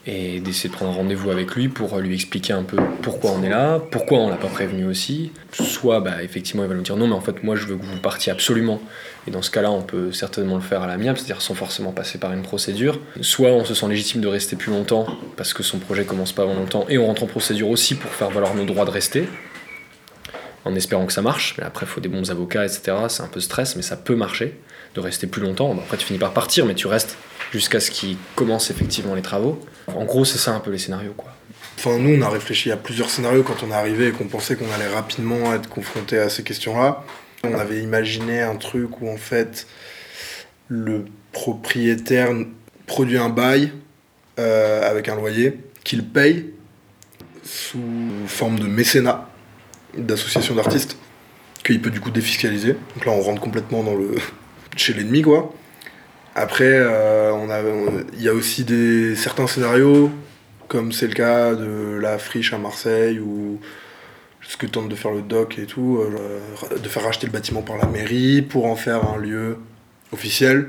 et 0.08 0.40
d'essayer 0.40 0.70
de 0.70 0.74
prendre 0.74 0.94
rendez-vous 0.94 1.32
avec 1.32 1.54
lui 1.54 1.68
pour 1.68 1.98
lui 2.00 2.16
expliquer 2.16 2.54
un 2.54 2.64
peu 2.64 2.78
pourquoi 3.02 3.32
on 3.32 3.44
est 3.44 3.50
là, 3.50 3.80
pourquoi 3.92 4.20
on 4.20 4.30
l'a 4.30 4.38
pas 4.38 4.48
prévenu 4.48 4.86
aussi. 4.86 5.34
Soit 5.52 6.00
bah, 6.00 6.24
effectivement 6.24 6.64
il 6.64 6.70
va 6.70 6.76
nous 6.76 6.82
dire 6.82 6.96
non 6.96 7.08
mais 7.08 7.14
en 7.14 7.22
fait 7.22 7.44
moi 7.44 7.58
je 7.58 7.66
veux 7.66 7.76
que 7.76 7.84
vous 7.84 8.00
partiez 8.00 8.32
absolument. 8.32 8.82
Et 9.28 9.32
dans 9.32 9.42
ce 9.42 9.52
cas-là 9.52 9.70
on 9.70 9.82
peut 9.82 10.14
certainement 10.14 10.56
le 10.56 10.62
faire 10.62 10.82
à 10.82 10.88
l'amiable, 10.88 11.18
c'est-à-dire 11.18 11.42
sans 11.42 11.56
forcément 11.56 11.92
passer 11.92 12.20
par 12.20 12.32
une 12.32 12.42
procédure. 12.42 13.02
Soit 13.20 13.50
on 13.50 13.66
se 13.66 13.74
sent 13.74 13.88
légitime 13.90 14.22
de 14.22 14.30
rester 14.30 14.56
plus 14.56 14.72
longtemps 14.72 15.08
parce 15.36 15.54
que 15.54 15.62
son 15.62 15.78
projet 15.78 16.06
commence 16.06 16.32
pas 16.32 16.44
avant 16.44 16.56
longtemps 16.56 16.86
et 16.88 16.98
on 16.98 17.06
rentre 17.06 17.24
en 17.24 17.28
procédure 17.28 17.70
aussi 17.70 17.96
pour 17.96 18.12
faire 18.12 18.30
valoir 18.30 18.56
nos 18.56 18.64
droits 18.64 18.86
de 18.86 18.92
rester. 18.92 19.28
En 20.64 20.74
espérant 20.76 21.06
que 21.06 21.14
ça 21.14 21.22
marche, 21.22 21.56
mais 21.58 21.66
après 21.66 21.86
il 21.86 21.90
faut 21.90 22.02
des 22.02 22.10
bons 22.10 22.32
avocats, 22.32 22.66
etc. 22.66 22.96
C'est 23.10 23.24
un 23.24 23.28
peu 23.28 23.42
stress, 23.42 23.76
mais 23.76 23.82
ça 23.82 23.98
peut 23.98 24.16
marcher 24.16 24.58
de 24.96 25.02
rester 25.02 25.28
plus 25.28 25.42
longtemps. 25.42 25.72
Après 25.74 25.98
tu 25.98 26.06
finis 26.06 26.20
par 26.20 26.32
partir, 26.32 26.66
mais 26.66 26.76
tu 26.76 26.88
restes 26.88 27.18
jusqu'à 27.52 27.80
ce 27.80 27.92
qu'ils 27.92 28.18
commencent 28.36 28.72
effectivement 28.72 29.16
les 29.16 29.22
travaux. 29.22 29.60
En 29.88 30.06
gros, 30.06 30.26
c'est 30.26 30.38
ça 30.38 30.52
un 30.52 30.60
peu 30.60 30.72
les 30.72 30.78
scénarios, 30.78 31.14
quoi. 31.16 31.34
Enfin, 31.78 31.98
nous, 32.00 32.18
on 32.18 32.22
a 32.22 32.30
réfléchi 32.30 32.72
à 32.72 32.78
plusieurs 32.78 33.10
scénarios 33.10 33.44
quand 33.44 33.64
on 33.64 33.70
est 33.70 33.76
arrivé 33.76 34.08
et 34.08 34.12
qu'on 34.12 34.26
pensait 34.26 34.56
qu'on 34.56 34.72
allait 34.72 34.88
rapidement 34.88 35.54
être 35.54 35.70
confronté 35.70 36.18
à 36.18 36.28
ces 36.30 36.44
questions-là. 36.44 37.04
On 37.44 37.54
avait 37.54 37.82
imaginé 37.82 38.42
un 38.42 38.56
truc 38.56 39.00
où, 39.00 39.10
en 39.10 39.18
fait, 39.18 39.68
le 40.68 41.06
propriétaire 41.32 42.30
produit 42.88 43.18
un 43.18 43.30
bail 43.30 43.72
euh, 44.40 44.90
avec 44.90 45.08
un 45.08 45.16
loyer 45.16 45.60
qu'il 45.84 46.04
paye 46.04 46.48
sous 47.44 47.80
forme 48.28 48.60
de 48.60 48.66
mécénat 48.66 49.30
d'association 49.96 50.56
d'artistes 50.56 50.98
qu'il 51.64 51.82
peut 51.82 51.90
du 51.90 52.00
coup 52.00 52.12
défiscaliser. 52.12 52.74
Donc 52.96 53.06
là, 53.06 53.12
on 53.12 53.22
rentre 53.22 53.42
complètement 53.42 53.84
dans 53.84 53.96
le 53.96 54.16
chez 54.76 54.94
l'ennemi, 54.94 55.22
quoi. 55.22 55.54
Après, 56.40 56.70
euh, 56.72 57.32
on 57.34 57.50
a, 57.50 57.62
il 58.14 58.22
y 58.22 58.30
a 58.30 58.34
aussi 58.34 58.64
des, 58.64 59.16
certains 59.16 59.48
scénarios, 59.48 60.12
comme 60.68 60.92
c'est 60.92 61.08
le 61.08 61.16
cas 61.16 61.56
de 61.56 61.98
la 62.00 62.20
friche 62.20 62.54
à 62.54 62.60
Marseille, 62.60 63.20
ou 63.20 63.60
ce 64.44 64.56
que 64.56 64.68
tente 64.68 64.88
de 64.88 64.94
faire 64.94 65.10
le 65.10 65.24
doc 65.24 65.58
et 65.58 65.66
tout, 65.66 65.98
euh, 66.00 66.40
de 66.78 66.88
faire 66.88 67.04
racheter 67.04 67.26
le 67.26 67.32
bâtiment 67.34 67.64
par 67.64 67.78
la 67.78 67.88
mairie 67.88 68.44
pour 68.44 68.68
en 68.68 68.76
faire 68.76 69.10
un 69.10 69.18
lieu 69.18 69.58
officiel. 70.14 70.68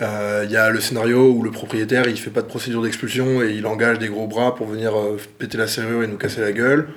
Euh, 0.00 0.44
il 0.46 0.50
y 0.50 0.56
a 0.56 0.70
le 0.70 0.80
scénario 0.80 1.30
où 1.30 1.42
le 1.42 1.50
propriétaire 1.50 2.08
il 2.08 2.18
fait 2.18 2.30
pas 2.30 2.42
de 2.42 2.48
procédure 2.48 2.82
d'expulsion 2.82 3.42
et 3.42 3.50
il 3.50 3.66
engage 3.66 3.98
des 3.98 4.08
gros 4.08 4.26
bras 4.26 4.54
pour 4.54 4.66
venir 4.66 4.94
péter 5.38 5.58
la 5.58 5.68
serrure 5.68 6.02
et 6.02 6.06
nous 6.06 6.16
casser 6.16 6.40
la 6.40 6.52
gueule. 6.52 6.88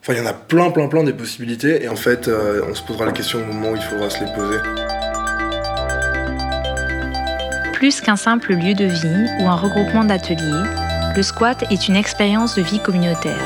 Enfin, 0.00 0.14
il 0.14 0.18
y 0.18 0.22
en 0.22 0.26
a 0.26 0.32
plein, 0.32 0.70
plein, 0.70 0.88
plein 0.88 1.04
des 1.04 1.12
possibilités 1.12 1.84
et 1.84 1.88
en 1.90 1.96
fait, 1.96 2.26
on 2.28 2.74
se 2.74 2.82
posera 2.82 3.04
la 3.04 3.12
question 3.12 3.40
au 3.40 3.52
moment 3.52 3.72
où 3.72 3.76
il 3.76 3.82
faudra 3.82 4.08
se 4.08 4.24
les 4.24 4.32
poser 4.32 4.56
plus 7.76 8.00
qu'un 8.00 8.16
simple 8.16 8.54
lieu 8.54 8.72
de 8.72 8.86
vie 8.86 9.26
ou 9.38 9.48
un 9.48 9.54
regroupement 9.54 10.02
d'ateliers, 10.02 10.64
le 11.14 11.22
squat 11.22 11.62
est 11.70 11.88
une 11.88 11.96
expérience 11.96 12.54
de 12.54 12.62
vie 12.62 12.80
communautaire. 12.80 13.36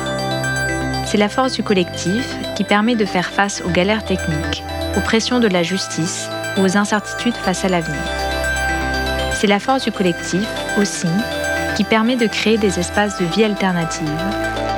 C'est 1.05 1.19
la 1.19 1.29
force 1.29 1.55
du 1.55 1.64
collectif 1.64 2.25
qui 2.55 2.62
permet 2.62 2.95
de 2.95 3.05
faire 3.05 3.29
face 3.29 3.61
aux 3.66 3.71
galères 3.71 4.05
techniques, 4.05 4.62
aux 4.97 5.01
pressions 5.01 5.40
de 5.40 5.49
la 5.49 5.64
justice 5.64 6.29
ou 6.57 6.61
aux 6.61 6.77
incertitudes 6.77 7.35
face 7.35 7.64
à 7.64 7.69
l'avenir. 7.69 7.99
c'est 9.33 9.49
la 9.49 9.59
force 9.59 9.83
du 9.83 9.90
collectif 9.90 10.47
aussi 10.79 11.09
qui 11.75 11.83
permet 11.83 12.14
de 12.14 12.29
créer 12.29 12.57
des 12.57 12.79
espaces 12.79 13.19
de 13.19 13.25
vie 13.25 13.43
alternative, 13.43 14.07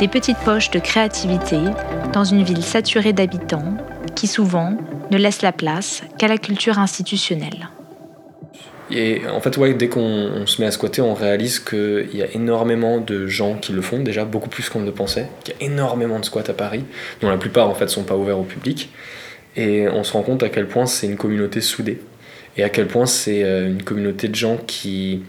des 0.01 0.09
petites 0.09 0.39
poches 0.39 0.71
de 0.71 0.79
créativité 0.79 1.59
dans 2.15 2.25
une 2.25 2.43
ville 2.43 2.65
saturée 2.65 3.13
d'habitants 3.13 3.77
qui 4.15 4.29
souvent 4.29 4.79
ne 5.11 5.19
laissent 5.19 5.43
la 5.43 5.53
place 5.53 6.03
qu'à 6.17 6.29
la 6.29 6.39
culture 6.39 6.79
institutionnelle. 6.79 7.69
Et 8.95 9.23
en 9.27 9.41
fait, 9.41 9.57
ouais, 9.57 9.73
dès 9.73 9.89
qu'on 9.89 10.47
se 10.47 10.61
met 10.61 10.67
à 10.67 10.71
squatter, 10.71 11.01
on 11.01 11.15
réalise 11.15 11.61
qu'il 11.61 12.15
y 12.15 12.23
a 12.23 12.27
énormément 12.35 13.01
de 13.01 13.27
gens 13.27 13.55
qui 13.55 13.73
le 13.73 13.81
font, 13.81 14.01
déjà 14.01 14.27
beaucoup 14.27 14.51
plus 14.51 14.69
qu'on 14.69 14.81
ne 14.81 14.85
le 14.87 14.93
pensait. 14.93 15.29
Il 15.47 15.51
y 15.51 15.53
a 15.53 15.73
énormément 15.73 16.19
de 16.19 16.25
squats 16.27 16.45
à 16.47 16.53
Paris, 16.53 16.85
dont 17.23 17.31
la 17.31 17.39
plupart 17.39 17.71
en 17.71 17.75
fait 17.75 17.89
sont 17.89 18.03
pas 18.03 18.17
ouverts 18.17 18.39
au 18.39 18.45
public. 18.45 18.91
Et 19.57 19.89
on 19.89 20.05
se 20.05 20.13
rend 20.13 20.23
compte 20.23 20.43
à 20.43 20.51
quel 20.51 20.69
point 20.69 20.85
c'est 20.85 21.07
une 21.07 21.17
communauté 21.17 21.63
soudée. 21.63 22.01
Et 22.59 22.65
à 22.65 22.69
quel 22.69 22.87
point 22.87 23.07
c'est 23.07 23.45
euh, 23.45 23.67
une 23.67 23.83
communauté 23.83 24.29
de 24.29 24.35
gens 24.35 24.59
qui 24.59 25.23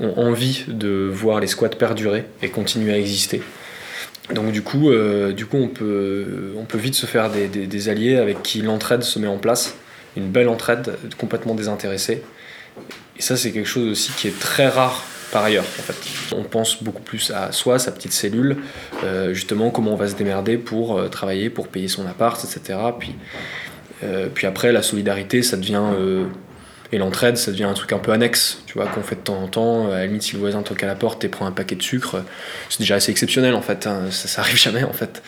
ont 0.00 0.12
envie 0.18 0.64
de 0.68 1.10
voir 1.10 1.40
les 1.40 1.46
squats 1.46 1.70
perdurer 1.70 2.24
et 2.42 2.50
continuer 2.50 2.92
à 2.92 2.98
exister. 2.98 3.40
Donc 4.34 4.52
du 4.52 4.60
coup, 4.60 4.90
euh, 4.90 5.32
du 5.32 5.46
coup 5.46 5.56
on, 5.56 5.68
peut, 5.68 6.52
on 6.58 6.64
peut 6.64 6.76
vite 6.76 6.94
se 6.94 7.06
faire 7.06 7.30
des, 7.30 7.48
des 7.48 7.88
alliés 7.88 8.16
avec 8.16 8.42
qui 8.42 8.60
l'entraide 8.60 9.02
se 9.02 9.18
met 9.18 9.26
en 9.26 9.38
place, 9.38 9.76
une 10.16 10.28
belle 10.28 10.48
entraide 10.48 10.96
complètement 11.16 11.54
désintéressée. 11.54 12.22
Et 13.18 13.22
ça, 13.22 13.36
c'est 13.36 13.52
quelque 13.52 13.68
chose 13.68 13.88
aussi 13.88 14.12
qui 14.12 14.28
est 14.28 14.38
très 14.38 14.68
rare 14.68 15.04
par 15.32 15.44
ailleurs. 15.44 15.64
En 15.64 15.82
fait. 15.82 16.34
On 16.36 16.42
pense 16.42 16.82
beaucoup 16.82 17.02
plus 17.02 17.30
à 17.30 17.52
soi, 17.52 17.78
sa 17.78 17.92
petite 17.92 18.12
cellule, 18.12 18.56
euh, 19.04 19.34
justement 19.34 19.70
comment 19.70 19.92
on 19.92 19.96
va 19.96 20.08
se 20.08 20.14
démerder 20.14 20.56
pour 20.56 20.98
euh, 20.98 21.08
travailler, 21.08 21.50
pour 21.50 21.68
payer 21.68 21.88
son 21.88 22.06
appart, 22.06 22.42
etc. 22.42 22.78
Puis, 22.98 23.14
euh, 24.04 24.28
puis 24.32 24.46
après, 24.46 24.72
la 24.72 24.82
solidarité, 24.82 25.42
ça 25.42 25.56
devient... 25.56 25.82
et 26.92 26.98
l'entraide, 26.98 27.36
ça 27.36 27.50
devient 27.50 27.64
un 27.64 27.74
truc 27.74 27.92
un 27.92 27.98
peu 27.98 28.12
annexe, 28.12 28.62
tu 28.66 28.74
vois, 28.74 28.86
qu'on 28.86 29.02
fait 29.02 29.16
de 29.16 29.20
temps 29.20 29.42
en 29.42 29.48
temps. 29.48 29.90
À 29.90 29.98
la 29.98 30.06
limite, 30.06 30.22
si 30.22 30.32
le 30.32 30.38
voisin 30.38 30.62
toque 30.62 30.82
à 30.82 30.86
la 30.86 30.94
porte 30.94 31.24
et 31.24 31.28
prend 31.28 31.46
un 31.46 31.52
paquet 31.52 31.76
de 31.76 31.82
sucre, 31.82 32.24
c'est 32.70 32.80
déjà 32.80 32.94
assez 32.94 33.10
exceptionnel 33.10 33.54
en 33.54 33.62
fait. 33.62 33.86
Hein. 33.86 34.10
Ça, 34.10 34.28
ça 34.28 34.40
arrive 34.40 34.56
jamais 34.56 34.84
en 34.84 34.92
fait. 34.92 35.22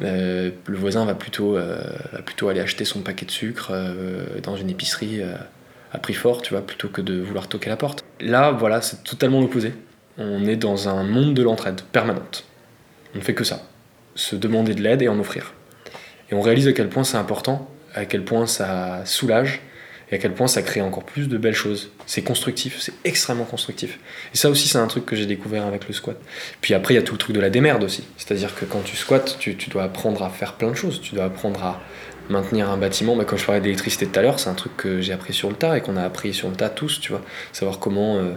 le 0.00 0.52
voisin 0.68 1.04
va 1.06 1.14
plutôt, 1.14 1.52
va 1.52 2.22
plutôt 2.24 2.48
aller 2.48 2.60
acheter 2.60 2.84
son 2.84 3.00
paquet 3.00 3.24
de 3.24 3.30
sucre 3.30 3.72
dans 4.42 4.56
une 4.56 4.68
épicerie 4.68 5.22
à 5.92 5.98
prix 5.98 6.14
fort, 6.14 6.42
tu 6.42 6.54
vois, 6.54 6.66
plutôt 6.66 6.88
que 6.88 7.00
de 7.00 7.20
vouloir 7.20 7.48
toquer 7.48 7.70
la 7.70 7.76
porte. 7.76 8.04
Là, 8.20 8.50
voilà, 8.50 8.80
c'est 8.80 9.02
totalement 9.04 9.40
l'opposé. 9.40 9.72
On 10.18 10.46
est 10.46 10.56
dans 10.56 10.88
un 10.88 11.04
monde 11.04 11.34
de 11.34 11.42
l'entraide 11.42 11.80
permanente. 11.92 12.44
On 13.14 13.18
ne 13.18 13.22
fait 13.22 13.34
que 13.34 13.44
ça. 13.44 13.62
Se 14.14 14.36
demander 14.36 14.74
de 14.74 14.82
l'aide 14.82 15.02
et 15.02 15.08
en 15.08 15.18
offrir. 15.18 15.54
Et 16.30 16.34
on 16.34 16.40
réalise 16.40 16.68
à 16.68 16.72
quel 16.72 16.88
point 16.88 17.04
c'est 17.04 17.16
important, 17.16 17.70
à 17.94 18.04
quel 18.04 18.24
point 18.24 18.46
ça 18.46 19.02
soulage, 19.04 19.60
et 20.10 20.14
à 20.14 20.18
quel 20.18 20.32
point 20.32 20.46
ça 20.46 20.62
crée 20.62 20.80
encore 20.80 21.04
plus 21.04 21.28
de 21.28 21.36
belles 21.36 21.54
choses. 21.54 21.90
C'est 22.06 22.22
constructif, 22.22 22.80
c'est 22.80 22.94
extrêmement 23.04 23.44
constructif. 23.44 23.98
Et 24.32 24.36
ça 24.36 24.48
aussi, 24.48 24.68
c'est 24.68 24.78
un 24.78 24.86
truc 24.86 25.04
que 25.04 25.14
j'ai 25.14 25.26
découvert 25.26 25.66
avec 25.66 25.86
le 25.86 25.92
squat. 25.92 26.18
Puis 26.60 26.74
après, 26.74 26.94
il 26.94 26.96
y 26.96 27.00
a 27.00 27.02
tout 27.02 27.12
le 27.14 27.18
truc 27.18 27.34
de 27.34 27.40
la 27.40 27.50
démerde 27.50 27.84
aussi. 27.84 28.04
C'est-à-dire 28.16 28.54
que 28.54 28.64
quand 28.64 28.82
tu 28.82 28.96
squattes, 28.96 29.36
tu, 29.38 29.56
tu, 29.56 29.68
dois 29.68 29.84
apprendre 29.84 30.22
à 30.22 30.30
faire 30.30 30.54
plein 30.54 30.70
de 30.70 30.76
choses. 30.76 31.00
Tu 31.02 31.14
dois 31.14 31.24
apprendre 31.24 31.62
à 31.62 31.80
maintenir 32.30 32.70
un 32.70 32.76
bâtiment. 32.76 33.16
Mais 33.16 33.24
quand 33.24 33.36
je 33.36 33.44
parlais 33.44 33.60
d'électricité 33.60 34.06
tout 34.06 34.18
à 34.18 34.22
l'heure, 34.22 34.40
c'est 34.40 34.50
un 34.50 34.54
truc 34.54 34.76
que 34.76 35.00
j'ai 35.00 35.12
appris 35.12 35.32
sur 35.32 35.48
le 35.48 35.54
tas 35.54 35.76
et 35.76 35.80
qu'on 35.80 35.96
a 35.96 36.02
appris 36.02 36.34
sur 36.34 36.48
le 36.48 36.54
tas 36.54 36.68
tous, 36.68 37.00
tu 37.00 37.12
vois. 37.12 37.22
Savoir 37.52 37.78
comment, 37.78 38.16
euh, 38.16 38.32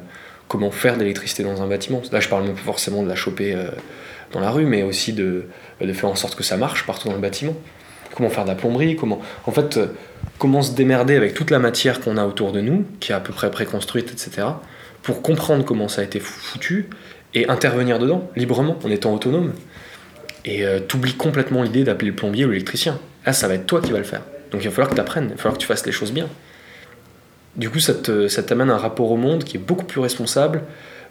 comment 0.48 0.72
faire 0.72 0.96
de 0.96 1.02
l'électricité 1.02 1.44
dans 1.44 1.62
un 1.62 1.68
bâtiment. 1.68 2.02
Là, 2.12 2.20
je 2.20 2.30
parle 2.30 2.44
même 2.44 2.56
pas 2.56 2.62
forcément 2.62 3.04
de 3.04 3.08
la 3.08 3.16
choper 3.16 3.54
euh, 3.54 3.70
dans 4.32 4.40
la 4.40 4.52
rue, 4.52 4.66
mais 4.66 4.84
aussi 4.84 5.14
de, 5.14 5.46
de 5.80 5.94
faire 5.94 6.10
en 6.10 6.16
sorte 6.16 6.36
que 6.36 6.44
ça 6.44 6.58
marche 6.58 6.86
partout 6.86 7.08
dans 7.08 7.16
le 7.16 7.22
bâtiment. 7.22 7.56
Comment 8.16 8.30
faire 8.30 8.44
de 8.44 8.50
la 8.50 8.56
plomberie, 8.56 8.96
comment. 8.96 9.22
En 9.46 9.52
fait, 9.52 9.78
euh, 9.78 9.88
comment 10.38 10.62
se 10.62 10.74
démerder 10.74 11.16
avec 11.16 11.34
toute 11.34 11.50
la 11.50 11.60
matière 11.60 12.02
qu'on 12.02 12.18
a 12.18 12.26
autour 12.26 12.52
de 12.52 12.62
nous, 12.62 12.86
qui 13.00 13.12
est 13.12 13.16
à 13.16 13.20
peu 13.20 13.34
près 13.34 13.50
préconstruite, 13.52 14.12
etc., 14.12 14.48
pour 15.02 15.22
comprendre 15.24 15.66
comment 15.66 15.88
ça 15.88 16.02
a 16.02 16.04
été 16.04 16.20
foutu 16.20 16.90
et 17.34 17.50
intervenir 17.50 17.98
dedans, 17.98 18.30
librement, 18.36 18.78
en 18.84 18.92
étant 18.92 19.14
autonome. 19.14 19.54
Et 20.46 20.64
t'oublies 20.88 21.16
complètement 21.16 21.64
l'idée 21.64 21.84
d'appeler 21.84 22.12
le 22.12 22.16
plombier 22.16 22.46
ou 22.46 22.50
l'électricien. 22.50 23.00
Là, 23.26 23.34
ça 23.34 23.48
va 23.48 23.56
être 23.56 23.66
toi 23.66 23.82
qui 23.82 23.92
vas 23.92 23.98
le 23.98 24.04
faire. 24.04 24.22
Donc 24.52 24.62
il 24.62 24.66
va 24.66 24.72
falloir 24.72 24.90
que 24.90 24.96
tu 24.96 25.02
apprennes, 25.02 25.26
il 25.26 25.32
va 25.32 25.38
falloir 25.38 25.54
que 25.54 25.62
tu 25.62 25.68
fasses 25.68 25.86
les 25.86 25.92
choses 25.92 26.12
bien. 26.12 26.28
Du 27.56 27.70
coup, 27.70 27.80
ça, 27.80 27.94
t'amène 27.94 28.70
un 28.70 28.78
rapport 28.78 29.12
au 29.12 29.18
monde 29.18 29.44
qui 29.44 29.58
est 29.58 29.60
beaucoup 29.60 29.86
plus 29.86 30.00
responsable, 30.00 30.64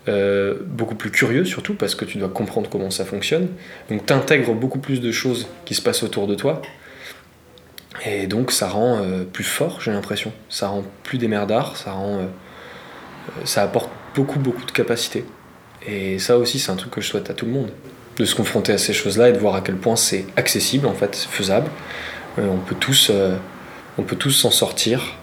euh, 0.08 0.54
beaucoup 0.64 0.94
plus 0.94 1.10
curieux 1.10 1.44
surtout, 1.44 1.74
parce 1.74 1.94
que 1.94 2.04
tu 2.04 2.18
dois 2.18 2.28
comprendre 2.28 2.68
comment 2.70 2.90
ça 2.90 3.04
fonctionne. 3.04 3.48
Donc 3.90 4.06
tu 4.06 4.12
intègres 4.12 4.54
beaucoup 4.54 4.78
plus 4.78 5.00
de 5.00 5.12
choses 5.12 5.48
qui 5.64 5.74
se 5.74 5.82
passent 5.82 6.02
autour 6.02 6.26
de 6.26 6.34
toi. 6.34 6.62
Et 8.06 8.26
donc 8.26 8.52
ça 8.52 8.68
rend 8.68 9.02
euh, 9.02 9.24
plus 9.24 9.44
fort, 9.44 9.80
j'ai 9.80 9.92
l'impression. 9.92 10.32
Ça 10.48 10.68
rend 10.68 10.84
plus 11.02 11.18
démerdard, 11.18 11.76
ça 11.76 11.92
rend... 11.92 12.20
Euh, 12.20 12.26
ça 13.44 13.62
apporte 13.62 13.90
beaucoup, 14.14 14.38
beaucoup 14.38 14.64
de 14.64 14.72
capacité. 14.72 15.24
Et 15.86 16.18
ça 16.18 16.38
aussi, 16.38 16.58
c'est 16.58 16.72
un 16.72 16.76
truc 16.76 16.90
que 16.90 17.00
je 17.00 17.06
souhaite 17.06 17.30
à 17.30 17.34
tout 17.34 17.46
le 17.46 17.52
monde 17.52 17.70
de 18.20 18.26
se 18.26 18.34
confronter 18.34 18.72
à 18.72 18.78
ces 18.78 18.92
choses-là 18.92 19.30
et 19.30 19.32
de 19.32 19.38
voir 19.38 19.54
à 19.54 19.62
quel 19.62 19.76
point 19.76 19.96
c'est 19.96 20.26
accessible, 20.36 20.86
en 20.86 20.92
fait, 20.92 21.16
faisable. 21.16 21.68
Euh, 22.38 22.46
on 22.52 22.58
peut 22.58 22.76
tous, 22.78 23.08
euh, 23.10 23.36
on 23.98 24.02
peut 24.02 24.16
tous 24.16 24.30
s'en 24.30 24.50
sortir 24.50 25.14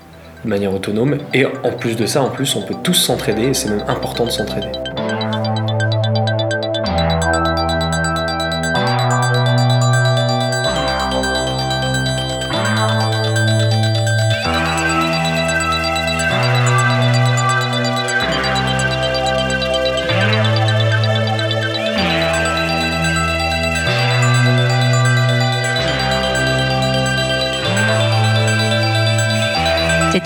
de 0.43 0.49
manière 0.49 0.73
autonome. 0.73 1.19
Et 1.33 1.45
en 1.45 1.71
plus 1.79 1.95
de 1.95 2.05
ça, 2.05 2.21
en 2.21 2.29
plus, 2.29 2.55
on 2.55 2.63
peut 2.63 2.75
tous 2.83 2.95
s'entraider 2.95 3.43
et 3.43 3.53
c'est 3.53 3.69
même 3.69 3.85
important 3.87 4.25
de 4.25 4.31
s'entraider. 4.31 4.71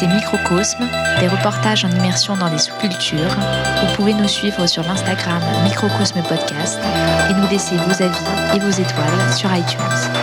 Microcosme, 0.08 0.88
des 1.20 1.28
reportages 1.28 1.86
en 1.86 1.90
immersion 1.92 2.36
dans 2.36 2.50
les 2.50 2.58
sous-cultures. 2.58 3.36
Vous 3.82 3.96
pouvez 3.96 4.14
nous 4.14 4.28
suivre 4.28 4.66
sur 4.68 4.84
l'Instagram 4.84 5.42
Microcosme 5.64 6.22
Podcast 6.24 6.80
et 7.30 7.34
nous 7.34 7.48
laisser 7.50 7.76
vos 7.78 8.04
avis 8.04 8.56
et 8.56 8.60
vos 8.60 8.70
étoiles 8.70 9.34
sur 9.36 9.54
iTunes. 9.56 10.21